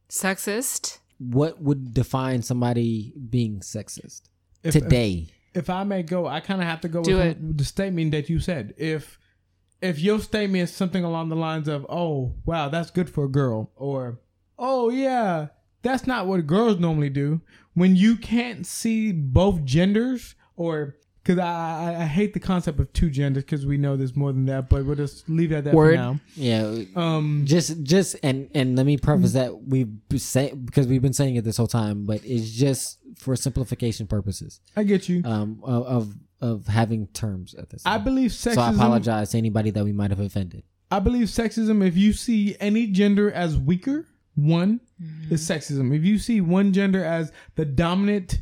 [0.10, 1.00] Sexist.
[1.18, 4.24] What would define somebody being sexist
[4.64, 5.28] If- if- today?
[5.54, 7.58] if I may go, I kind of have to go Do with it.
[7.58, 8.74] the statement that you said.
[8.78, 9.20] If
[9.82, 13.30] if your statement is something along the lines of, "Oh, wow, that's good for a
[13.30, 14.20] girl," or
[14.58, 15.48] "Oh, yeah,
[15.84, 17.42] that's not what girls normally do,"
[17.74, 21.48] when you can't see both genders, or because I,
[21.96, 24.70] I I hate the concept of two genders because we know there's more than that,
[24.70, 25.94] but we'll just leave it at that Word.
[25.94, 26.20] for now.
[26.36, 31.14] Yeah, Um, just just and and let me preface that we've say because we've been
[31.14, 35.22] saying it this whole time, but it's just for simplification purposes I get you.
[35.26, 37.82] um of of, of having terms at this.
[37.86, 38.04] I time.
[38.04, 38.56] believe sexism.
[38.56, 40.64] so I apologize to anybody that we might have offended.
[40.92, 44.82] I believe sexism, if you see any gender as weaker, one
[45.32, 45.96] is sexism.
[45.96, 48.40] If you see one gender as the dominant,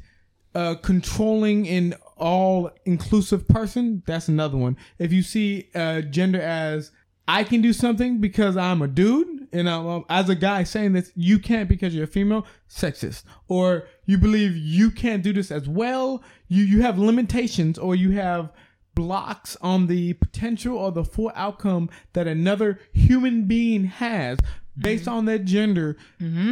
[0.54, 4.78] uh, controlling and all inclusive person, that's another one.
[4.98, 6.92] If you see uh, gender as
[7.28, 10.94] I can do something because I'm a dude, and I'm, um, as a guy saying
[10.94, 13.24] this, you can't because you're a female, sexist.
[13.50, 18.12] Or you believe you can't do this as well, you, you have limitations, or you
[18.12, 18.54] have
[18.96, 24.38] blocks on the potential or the full outcome that another human being has
[24.78, 25.98] based on their gender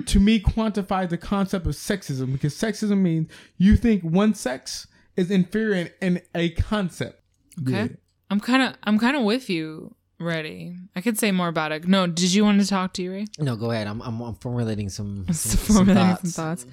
[0.02, 5.32] to me quantifies the concept of sexism because sexism means you think one sex is
[5.32, 7.21] inferior in, in a concept
[7.62, 7.89] Okay.
[8.30, 9.95] I'm kind of I'm kind of with you.
[10.19, 10.78] Ready.
[10.95, 11.88] I could say more about it.
[11.88, 13.26] No, did you want to talk to you, Ray?
[13.39, 13.88] No, go ahead.
[13.88, 16.21] I'm I'm, I'm formulating some some, some thoughts.
[16.21, 16.65] some thoughts.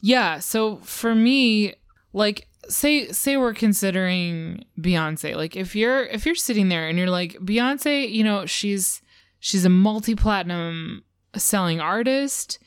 [0.00, 1.74] Yeah, so for me,
[2.12, 5.34] like say say we're considering Beyonce.
[5.36, 9.00] Like if you're if you're sitting there and you're like Beyonce, you know, she's
[9.40, 11.02] she's a multi-platinum
[11.36, 12.58] selling artist.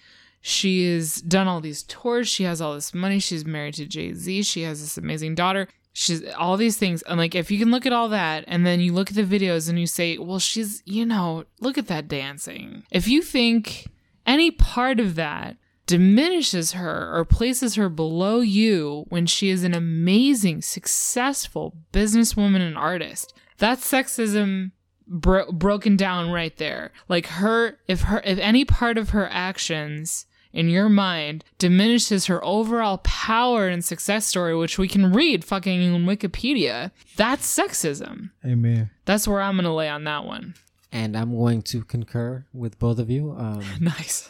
[0.47, 2.27] She has done all these tours.
[2.27, 3.17] She has all this money.
[3.17, 4.43] She's married to Jay-Z.
[4.43, 5.67] She has this amazing daughter.
[5.91, 7.01] She's all these things.
[7.01, 9.23] And like if you can look at all that and then you look at the
[9.23, 13.87] videos and you say, "Well, she's, you know, look at that dancing." If you think
[14.27, 19.73] any part of that diminishes her or places her below you when she is an
[19.73, 23.33] amazing, successful businesswoman and artist.
[23.57, 24.73] That's sexism
[25.07, 26.91] bro- broken down right there.
[27.09, 32.43] Like her, if her, if any part of her actions in your mind diminishes her
[32.43, 38.31] overall power and success story, which we can read fucking in Wikipedia, that's sexism.
[38.43, 40.55] amen That's where I'm gonna lay on that one.
[40.91, 43.35] And I'm going to concur with both of you.
[43.37, 44.29] Um, Nice.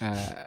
[0.00, 0.40] first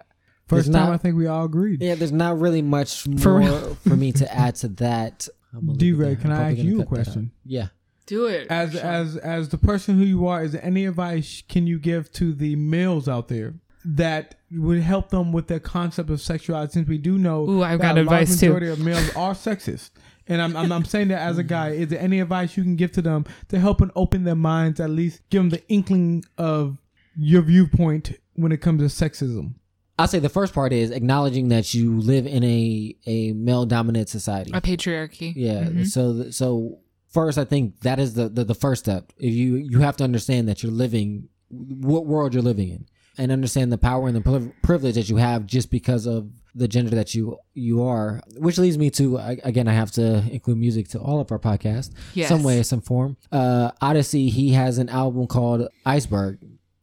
[0.50, 3.40] There's time not- i think we all agreed yeah, there's not really much For more
[3.40, 3.76] real.
[3.88, 5.28] for me to add to that.
[5.54, 7.04] I'm gonna leave it D-Ray, can I'm I probably ask you a cut that out.
[7.06, 7.32] question?
[7.46, 7.68] Yeah.
[8.08, 8.48] Do it.
[8.50, 8.82] as Sure.
[8.82, 12.34] as as the person who you are is there any advice can you give to
[12.34, 13.54] the males out there
[13.86, 17.80] that would help them with their concept of sexuality since we do know Ooh, I've
[17.80, 18.48] that got a large advice too.
[18.48, 19.89] majority of males are sexist
[20.28, 22.76] and I'm, I'm, I'm saying that as a guy is there any advice you can
[22.76, 26.24] give to them to help and open their minds at least give them the inkling
[26.38, 26.78] of
[27.15, 29.56] your viewpoint when it comes to sexism
[30.00, 34.10] I'll say the first part is acknowledging that you live in a a male dominant
[34.10, 34.50] society.
[34.52, 35.32] a patriarchy.
[35.36, 35.65] Yeah.
[35.65, 35.86] Mhm.
[35.88, 39.13] So so first, I think that is the, the the first step.
[39.20, 42.86] If you you have to understand that you're living what world you're living in,
[43.17, 46.91] and understand the power and the privilege that you have just because of the gender
[46.95, 48.21] that you you are.
[48.38, 51.91] Which leads me to again, I have to include music to all of our podcasts,
[52.13, 52.30] Yes.
[52.30, 53.17] some way, some form.
[53.32, 56.39] Uh, Oddisee, he has an album called Iceberg,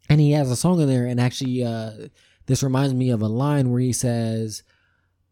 [0.09, 2.09] and he has a song in there, and actually, uh,
[2.47, 4.63] this reminds me of a line where he says.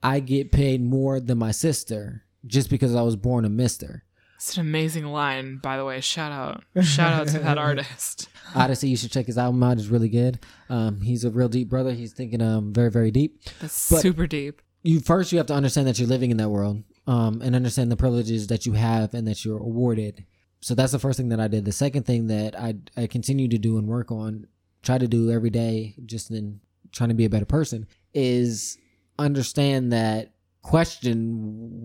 [0.03, 4.05] I get paid more than my sister just because I was born a mister.
[4.37, 6.01] It's an amazing line, by the way.
[6.01, 6.63] Shout out.
[6.85, 8.29] Shout out to that artist.
[8.55, 9.79] Oddisee, you should check his album out.
[9.79, 10.39] It's really good.
[10.71, 11.93] Um, he's a real deep brother.
[11.93, 13.43] He's thinking um very very deep.
[13.61, 14.63] That's But- super deep.
[14.83, 17.91] You first you have to understand that you're living in that world, um, and understand
[17.91, 20.25] the privileges that you have and that you're awarded.
[20.61, 21.65] So that's the first thing that I did.
[21.65, 24.47] The second thing that I I continue to do and work on,
[24.83, 26.61] try to do every day, just in
[26.93, 28.79] trying to be a better person, is
[29.19, 30.33] understand that
[30.63, 31.33] question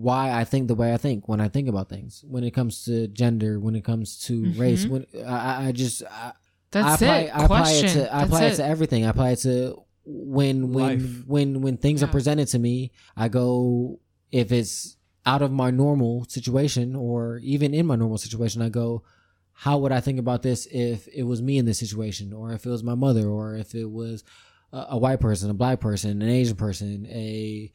[0.02, 2.24] why I think the way I think when I think about things.
[2.26, 6.02] When it comes to gender, when it comes to race, when I, I- I just
[6.04, 6.32] I,
[6.72, 7.30] That's I apply, it.
[7.36, 7.86] I apply Question.
[7.86, 8.52] it to I That's apply it.
[8.52, 8.56] it.
[8.56, 9.04] to everything.
[9.06, 11.26] I apply it to when when Life.
[11.26, 12.12] when when things are Yeah.
[12.12, 12.90] presented to me.
[13.16, 14.00] I go
[14.32, 18.60] if it's out of my normal situation or even in my normal situation.
[18.62, 19.04] I go,
[19.52, 22.66] how would I think about this if it was me in this situation, or if
[22.66, 24.24] it was my mother, or if it was
[24.72, 27.70] a, a white person, a black person, an Asian person, a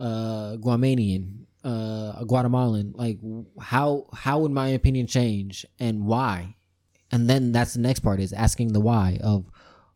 [0.00, 2.92] uh, Guamanian, uh, a Guatemalan.
[2.96, 3.18] Like
[3.60, 6.56] how how would my opinion change and why?
[7.12, 9.46] And then that's the next part is asking the why of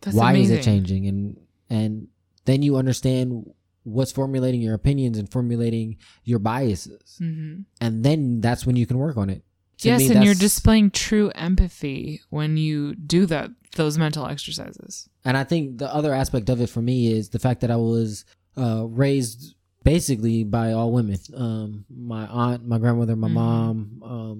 [0.00, 1.36] That's why is it changing and
[1.70, 2.08] and
[2.44, 3.50] then you understand
[3.84, 8.98] what's formulating your opinions and formulating your biases hmm and then that's when you can
[8.98, 9.42] work on it
[9.80, 13.50] To Yes, me, and you're displaying true empathy when you do that.
[13.76, 15.08] Those mental exercises.
[15.24, 17.76] and i think the other aspect of it for me is the fact that i
[17.76, 18.24] was
[18.56, 23.32] uh, raised basically by all women um, my aunt my grandmother my Mhm.
[23.42, 23.76] mom
[24.14, 24.38] um,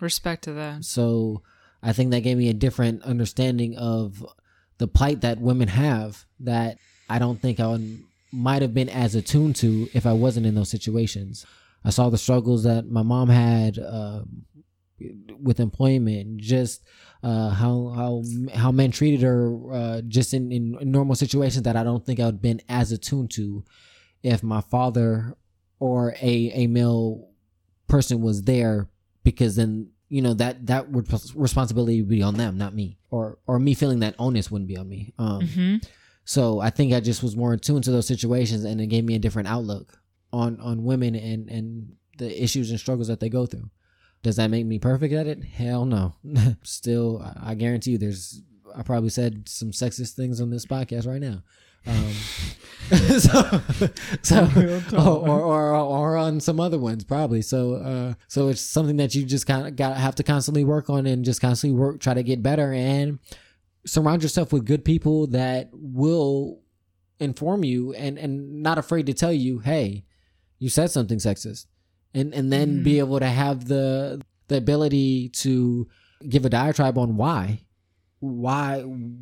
[0.00, 0.84] Respect to that.
[0.84, 1.42] so
[1.82, 4.24] I think that gave me a different understanding of
[4.78, 7.78] the plight that women have that I don't think I
[8.32, 11.46] might have been as attuned to if I wasn't in those situations.
[11.84, 14.22] I saw the struggles that my mom had uh,
[15.40, 16.82] with employment, just
[17.22, 18.22] uh, how how
[18.54, 22.24] how men treated her, uh, just in, in normal situations that I don't think I
[22.24, 23.64] would have been as attuned to
[24.22, 25.36] if my father
[25.78, 27.28] or a a male
[27.88, 28.88] person was there,
[29.22, 33.38] because then you know that that would responsibility would be on them, not me, or
[33.46, 35.12] or me feeling that onus wouldn't be on me.
[35.18, 35.76] Um, Mm-hmm.
[36.24, 39.14] so I think I just was more attuned to those situations, and it gave me
[39.14, 39.98] a different outlook
[40.32, 43.68] on on women and and the issues and struggles that they go through.
[44.22, 45.44] Does that make me perfect at it?
[45.44, 46.14] Hell no.
[46.62, 48.42] Still, I I guarantee you, there's.
[48.74, 51.42] I probably said some sexist things on this podcast right now.
[51.86, 52.12] Um,
[53.18, 53.60] so,
[54.22, 54.48] so
[54.96, 57.42] or, or, or on some other ones probably.
[57.42, 60.88] So, uh, so it's something that you just kind of got have to constantly work
[60.88, 63.18] on and just constantly work, try to get better and
[63.86, 66.60] surround yourself with good people that will
[67.18, 70.04] inform you and and not afraid to tell you, hey,
[70.58, 71.66] you said something sexist,
[72.14, 75.88] and and then be able to have the the ability to
[76.28, 77.60] give a diatribe on why
[78.20, 78.78] why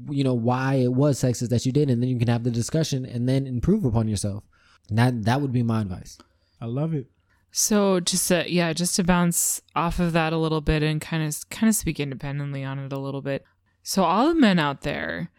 [0.08, 2.50] you know why it was sexist that you did and then you can have the
[2.50, 4.44] discussion and then improve upon yourself
[4.88, 6.16] and that that would be my advice
[6.64, 7.08] I love it.
[7.50, 11.22] So just to, yeah, just to bounce off of that a little bit and kind
[11.22, 13.44] of kind of speak independently on it a little bit.
[13.82, 15.30] So all the men out there,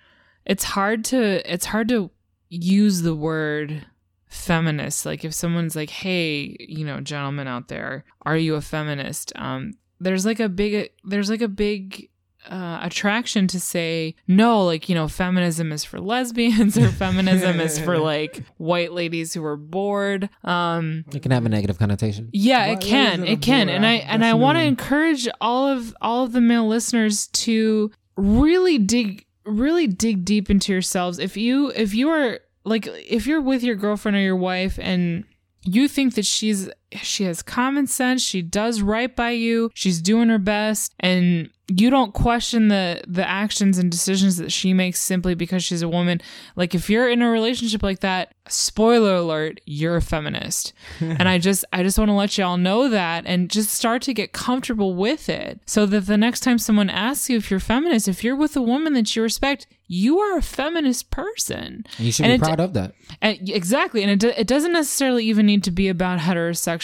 [0.45, 2.11] it's hard to it's hard to
[2.47, 3.87] use the word
[4.27, 5.05] feminist.
[5.05, 9.73] Like if someone's like, "Hey, you know, gentlemen out there, are you a feminist?" Um,
[9.99, 12.09] there's like a big there's like a big
[12.49, 17.79] uh, attraction to say no, like you know, feminism is for lesbians or feminism is
[17.79, 20.29] for like white ladies who are bored.
[20.43, 23.23] Um, it can have a negative connotation yeah, Why it can.
[23.23, 23.69] it It can.
[23.69, 24.09] And I board?
[24.09, 29.25] and I want to encourage all of all of the male listeners to really dig
[29.45, 31.19] really dig deep into yourselves.
[31.19, 35.23] If you if you are like if you're with your girlfriend or your wife and
[35.63, 40.29] you think that she's she has common sense, she does right by you, she's doing
[40.29, 45.33] her best and you don't question the the actions and decisions that she makes simply
[45.33, 46.21] because she's a woman.
[46.55, 50.73] Like if you're in a relationship like that, spoiler alert, you're a feminist.
[50.99, 54.13] and I just I just want to let y'all know that and just start to
[54.13, 58.07] get comfortable with it so that the next time someone asks you if you're feminist,
[58.07, 61.83] if you're with a woman that you respect, you are a feminist person.
[61.97, 64.03] and you should And be it- proud of that And exactly.
[64.03, 66.74] And it, it doesn't necessarily even need to be about heterosexual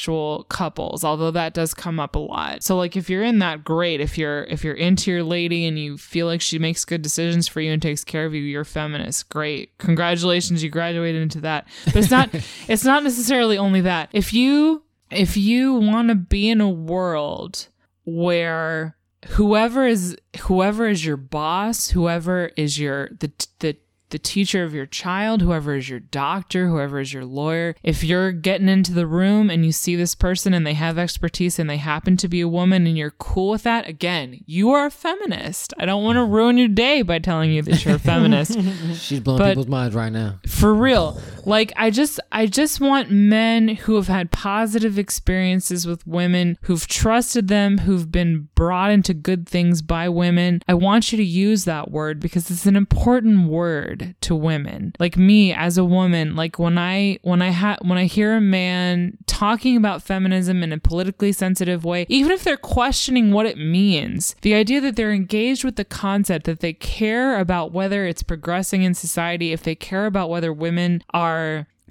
[0.49, 2.63] couples, although that does come up a lot.
[2.63, 4.01] So like if you're in that, great.
[4.01, 7.47] If you're if you're into your lady and you feel like she makes good decisions
[7.47, 9.29] for you and takes care of you, you're feminist.
[9.29, 9.77] Great.
[9.77, 11.67] Congratulations, you graduated into that.
[11.85, 12.29] But it's not
[12.67, 14.09] it's not necessarily only that.
[14.11, 17.67] If you if you want to be in a world
[18.05, 18.95] where
[19.29, 23.77] whoever is whoever is your boss, whoever is your the the
[24.11, 28.31] the teacher of your child, whoever is your doctor, whoever is your lawyer, if you're
[28.31, 31.77] getting into the room and you see this person and they have expertise and they
[31.77, 35.73] happen to be a woman and you're cool with that, again, you are a feminist.
[35.77, 38.53] I don't want to ruin your day by telling you that you're a feminist
[38.95, 43.09] she's blowing But- people's minds right now for real like i just i just want
[43.11, 49.13] men who have had positive experiences with women who've trusted them who've been brought into
[49.13, 50.61] good things by women.
[50.67, 54.93] I want you to use that word because it's an important word to women.
[54.99, 58.41] Like me as a woman like when i when i ha- when i hear a
[58.41, 63.57] man talking about feminism in a politically sensitive way even if they're questioning what it
[63.57, 68.23] means the idea that they're engaged with the concept that they care about whether it's
[68.23, 71.30] progressing in society if they care about whether women are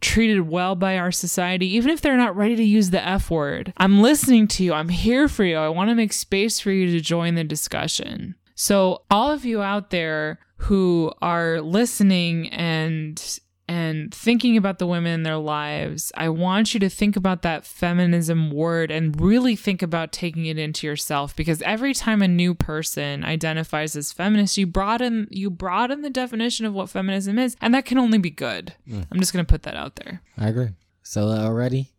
[0.00, 3.72] treated well by our society, even if they're not ready to use the F word.
[3.76, 4.72] I'm listening to you.
[4.72, 5.56] I'm here for you.
[5.56, 8.34] I want to make space for you to join the discussion.
[8.54, 15.12] So, all of you out there who are listening and and thinking about the women
[15.12, 19.80] in their lives, I want you to think about that feminism word and really think
[19.80, 24.66] about taking it into yourself because every time a new person identifies as feminist, you
[24.66, 28.74] broaden you broaden the definition of what feminism is, and that can only be good.
[28.90, 30.20] I'm just gonna put that out there.
[30.36, 30.70] i agree
[31.02, 31.90] so uh, already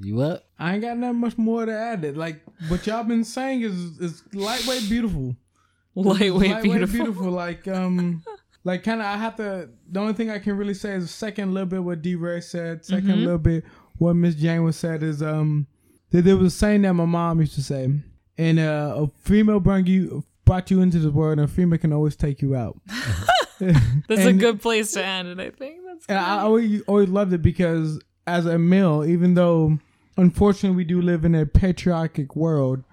[0.00, 2.04] you up I ain't got nothing much more to add.
[2.04, 5.36] It like what y'all been saying is is lightweight beautiful.
[5.96, 7.30] Lightweight, beautiful.
[7.30, 8.22] Like um,
[8.66, 9.06] like kind of.
[9.06, 9.68] I have to.
[9.90, 12.14] The only thing I can really say is second a little bit what D.
[12.16, 12.82] Ray said.
[12.82, 13.10] 2nd Mm-hmm.
[13.10, 13.64] a little bit
[13.98, 15.66] what Miss Jane was said is um,
[16.10, 17.88] that there was a saying that my mom used to say,
[18.36, 21.92] and uh, a female bring you brought you into this world, and a female can
[21.92, 22.78] always take you out.
[23.58, 25.40] That's a good place to end it.
[25.40, 26.06] I think that's.
[26.08, 29.78] And I always always loved it because as a male, even though
[30.18, 32.84] unfortunately we do live in a patriarchic world,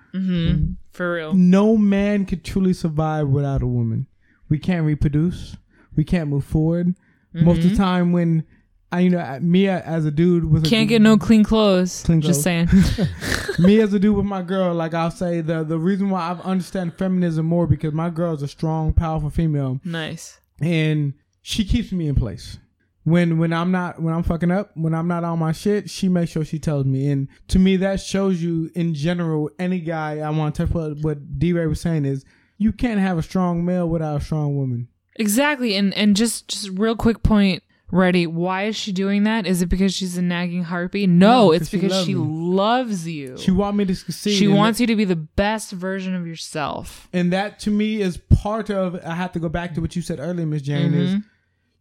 [0.91, 1.33] For real.
[1.33, 4.07] no man could truly survive without a woman.
[4.49, 5.57] We can't reproduce.
[5.95, 6.95] We can't move forward.
[7.33, 7.65] Most Mm-hmm.
[7.65, 8.43] of the time, when
[8.91, 12.03] I, you know, me as a dude with a, Can't get no clean clothes.
[12.03, 12.69] Clean Just saying.
[13.59, 16.33] me as a dude with my girl, like I'll say the the reason why I
[16.43, 20.39] understand feminism more because my girl is a strong, powerful female, nice.
[20.61, 22.59] and she keeps me in place.
[23.03, 26.07] When when I'm not when I'm fucking up, when I'm not on my shit, she
[26.07, 27.09] makes sure she tells me.
[27.09, 29.49] And to me, that shows you in general.
[29.59, 32.23] Any guy I want to touch what what D Ray was saying is
[32.59, 34.87] you can't have a strong male without a strong woman.
[35.17, 35.75] Exactly.
[35.75, 39.45] And and just just real quick point, Ready, why is she doing that?
[39.45, 41.05] Is it because she's a nagging harpy?
[41.05, 43.37] No, No, it's 'cause she because loves she loves you.
[43.37, 44.35] She want me to succeed.
[44.35, 47.07] She wants you to be the best version of yourself.
[47.13, 48.99] and that to me is part of.
[49.05, 50.93] I have to go back to what you said earlier, Miss Jane.
[50.95, 51.19] Is Mm-hmm.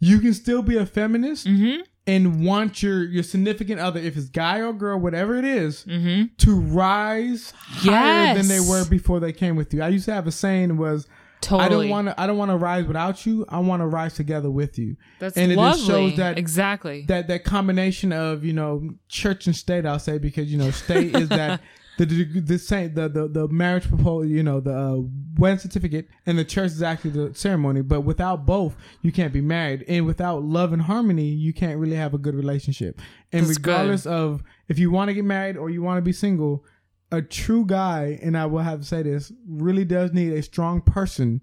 [0.01, 1.81] you can still be a feminist Mm-hmm.
[2.07, 6.25] and want your your significant other, if it's guy or girl, whatever it is, Mm-hmm.
[6.45, 9.81] to rise higher than they were before they came with you.
[9.83, 11.07] I used to have a saying was.
[11.43, 11.65] Totally.
[11.65, 12.21] I don't want to.
[12.21, 13.45] I don't want to rise without you.
[13.49, 14.97] I want to rise together with you.
[15.19, 15.79] That's and it lovely.
[15.79, 17.05] just shows that exactly.
[17.09, 19.85] that that combination of you know church and state.
[19.85, 21.61] I'll say because you know state is that
[21.99, 24.25] the the the same the the, the marriage proposal.
[24.25, 24.99] You know the uh,
[25.37, 27.83] wedding certificate and the church is actually the ceremony.
[27.83, 29.85] But without both, you can't be married.
[29.89, 33.01] And without love and harmony, you can't really have a good relationship.
[33.33, 33.73] And That's good.
[33.73, 36.65] regardless of if you want to get married or you want to be single,
[37.13, 40.81] a true guy, and I will have to say this, really does need a strong
[40.81, 41.43] person,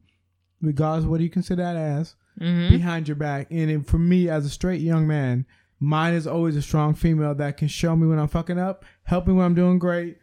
[0.61, 2.75] regardless of what you consider that as, mm-hmm.
[2.75, 3.47] behind your back.
[3.51, 5.45] And for me, as a straight young man,
[5.79, 9.27] mine is always a strong female that can show me when I'm fucking up, help
[9.27, 10.17] me when I'm doing great.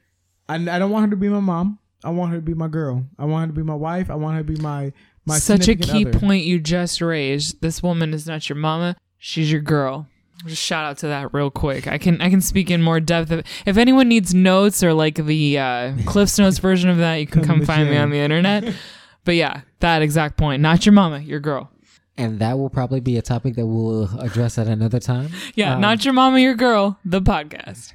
[0.49, 1.79] I, I don't want her to be my mom.
[2.05, 3.07] I want her to be my girl.
[3.19, 4.11] I want her to be my wife.
[4.11, 4.93] I want her to be my
[5.25, 6.19] my Such a key other.
[6.19, 7.61] point you just raised.
[7.61, 10.07] This woman is not your mama; she's your girl.
[10.45, 11.87] Just shout out to that real quick.
[11.87, 13.31] I can I can speak in more depth.
[13.33, 17.27] If, if anyone needs notes or like the uh, Cliff's Notes version of that, you
[17.27, 18.75] can Come come to find me on the internet.
[19.25, 20.61] but yeah, that exact point.
[20.63, 21.71] Not your mama, your girl.
[22.19, 25.29] And that will probably be a topic that we'll address at another time.
[25.55, 26.99] Yeah, Um, not your mama, your girl.
[27.05, 27.93] The podcast.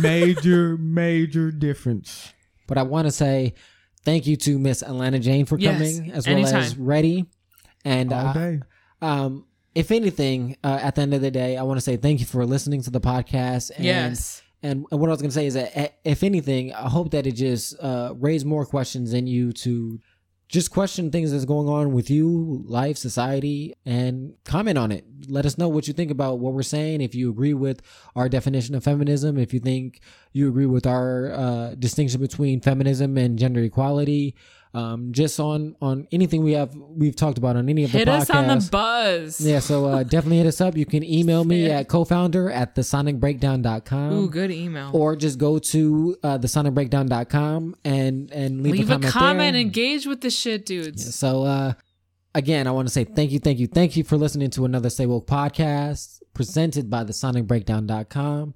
[0.00, 2.32] major major difference.
[2.66, 3.54] But I want to say
[4.04, 7.26] thank you to Miss Alana Jane for Yes, coming, as well as Ready.
[7.84, 11.78] And All uh, um, if anything, uh, at the end of the day, I want
[11.78, 13.70] to say thank you for listening to the podcast.
[13.76, 14.42] And, yes.
[14.62, 17.12] And, and what I was going to say is that, eh, if anything, I hope
[17.12, 20.00] that it just uh, raised more questions in you to
[20.48, 25.04] just question things that's going on with you, life, society, and comment on it.
[25.28, 27.00] Let us know what you think about what we're saying.
[27.00, 27.80] If you agree with
[28.16, 30.00] our definition of feminism, if you think
[30.32, 34.34] you agree with our uh, distinction between feminism and gender equality,
[34.72, 38.06] um, just on on anything we have we've talked about on any of the Hit
[38.08, 38.20] podcasts.
[38.20, 39.40] us on the buzz.
[39.40, 40.76] Yeah, so uh, definitely hit us up.
[40.76, 41.80] You can email me Yeah.
[41.80, 44.12] at co-founder at thesonicbreakdown.com.
[44.12, 44.90] Ooh, good email.
[44.92, 49.60] Or just go to uh, thesonicbreakdown.com and and leave, Leave a a comment, comment, there.
[49.62, 51.14] engage with the shit, dudes.
[51.16, 51.72] So uh,
[52.34, 54.88] again, I want to say thank you, thank you, thank you for listening to another
[54.90, 58.54] Stay Woke podcast presented by thesonicbreakdown.com.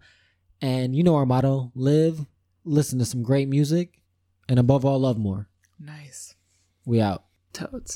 [0.63, 2.25] And you know our motto: live,
[2.65, 4.01] listen to some great music,
[4.49, 5.49] and above all, love more.
[5.79, 6.35] Nice.
[6.85, 7.25] We out.
[7.53, 7.93] Totes.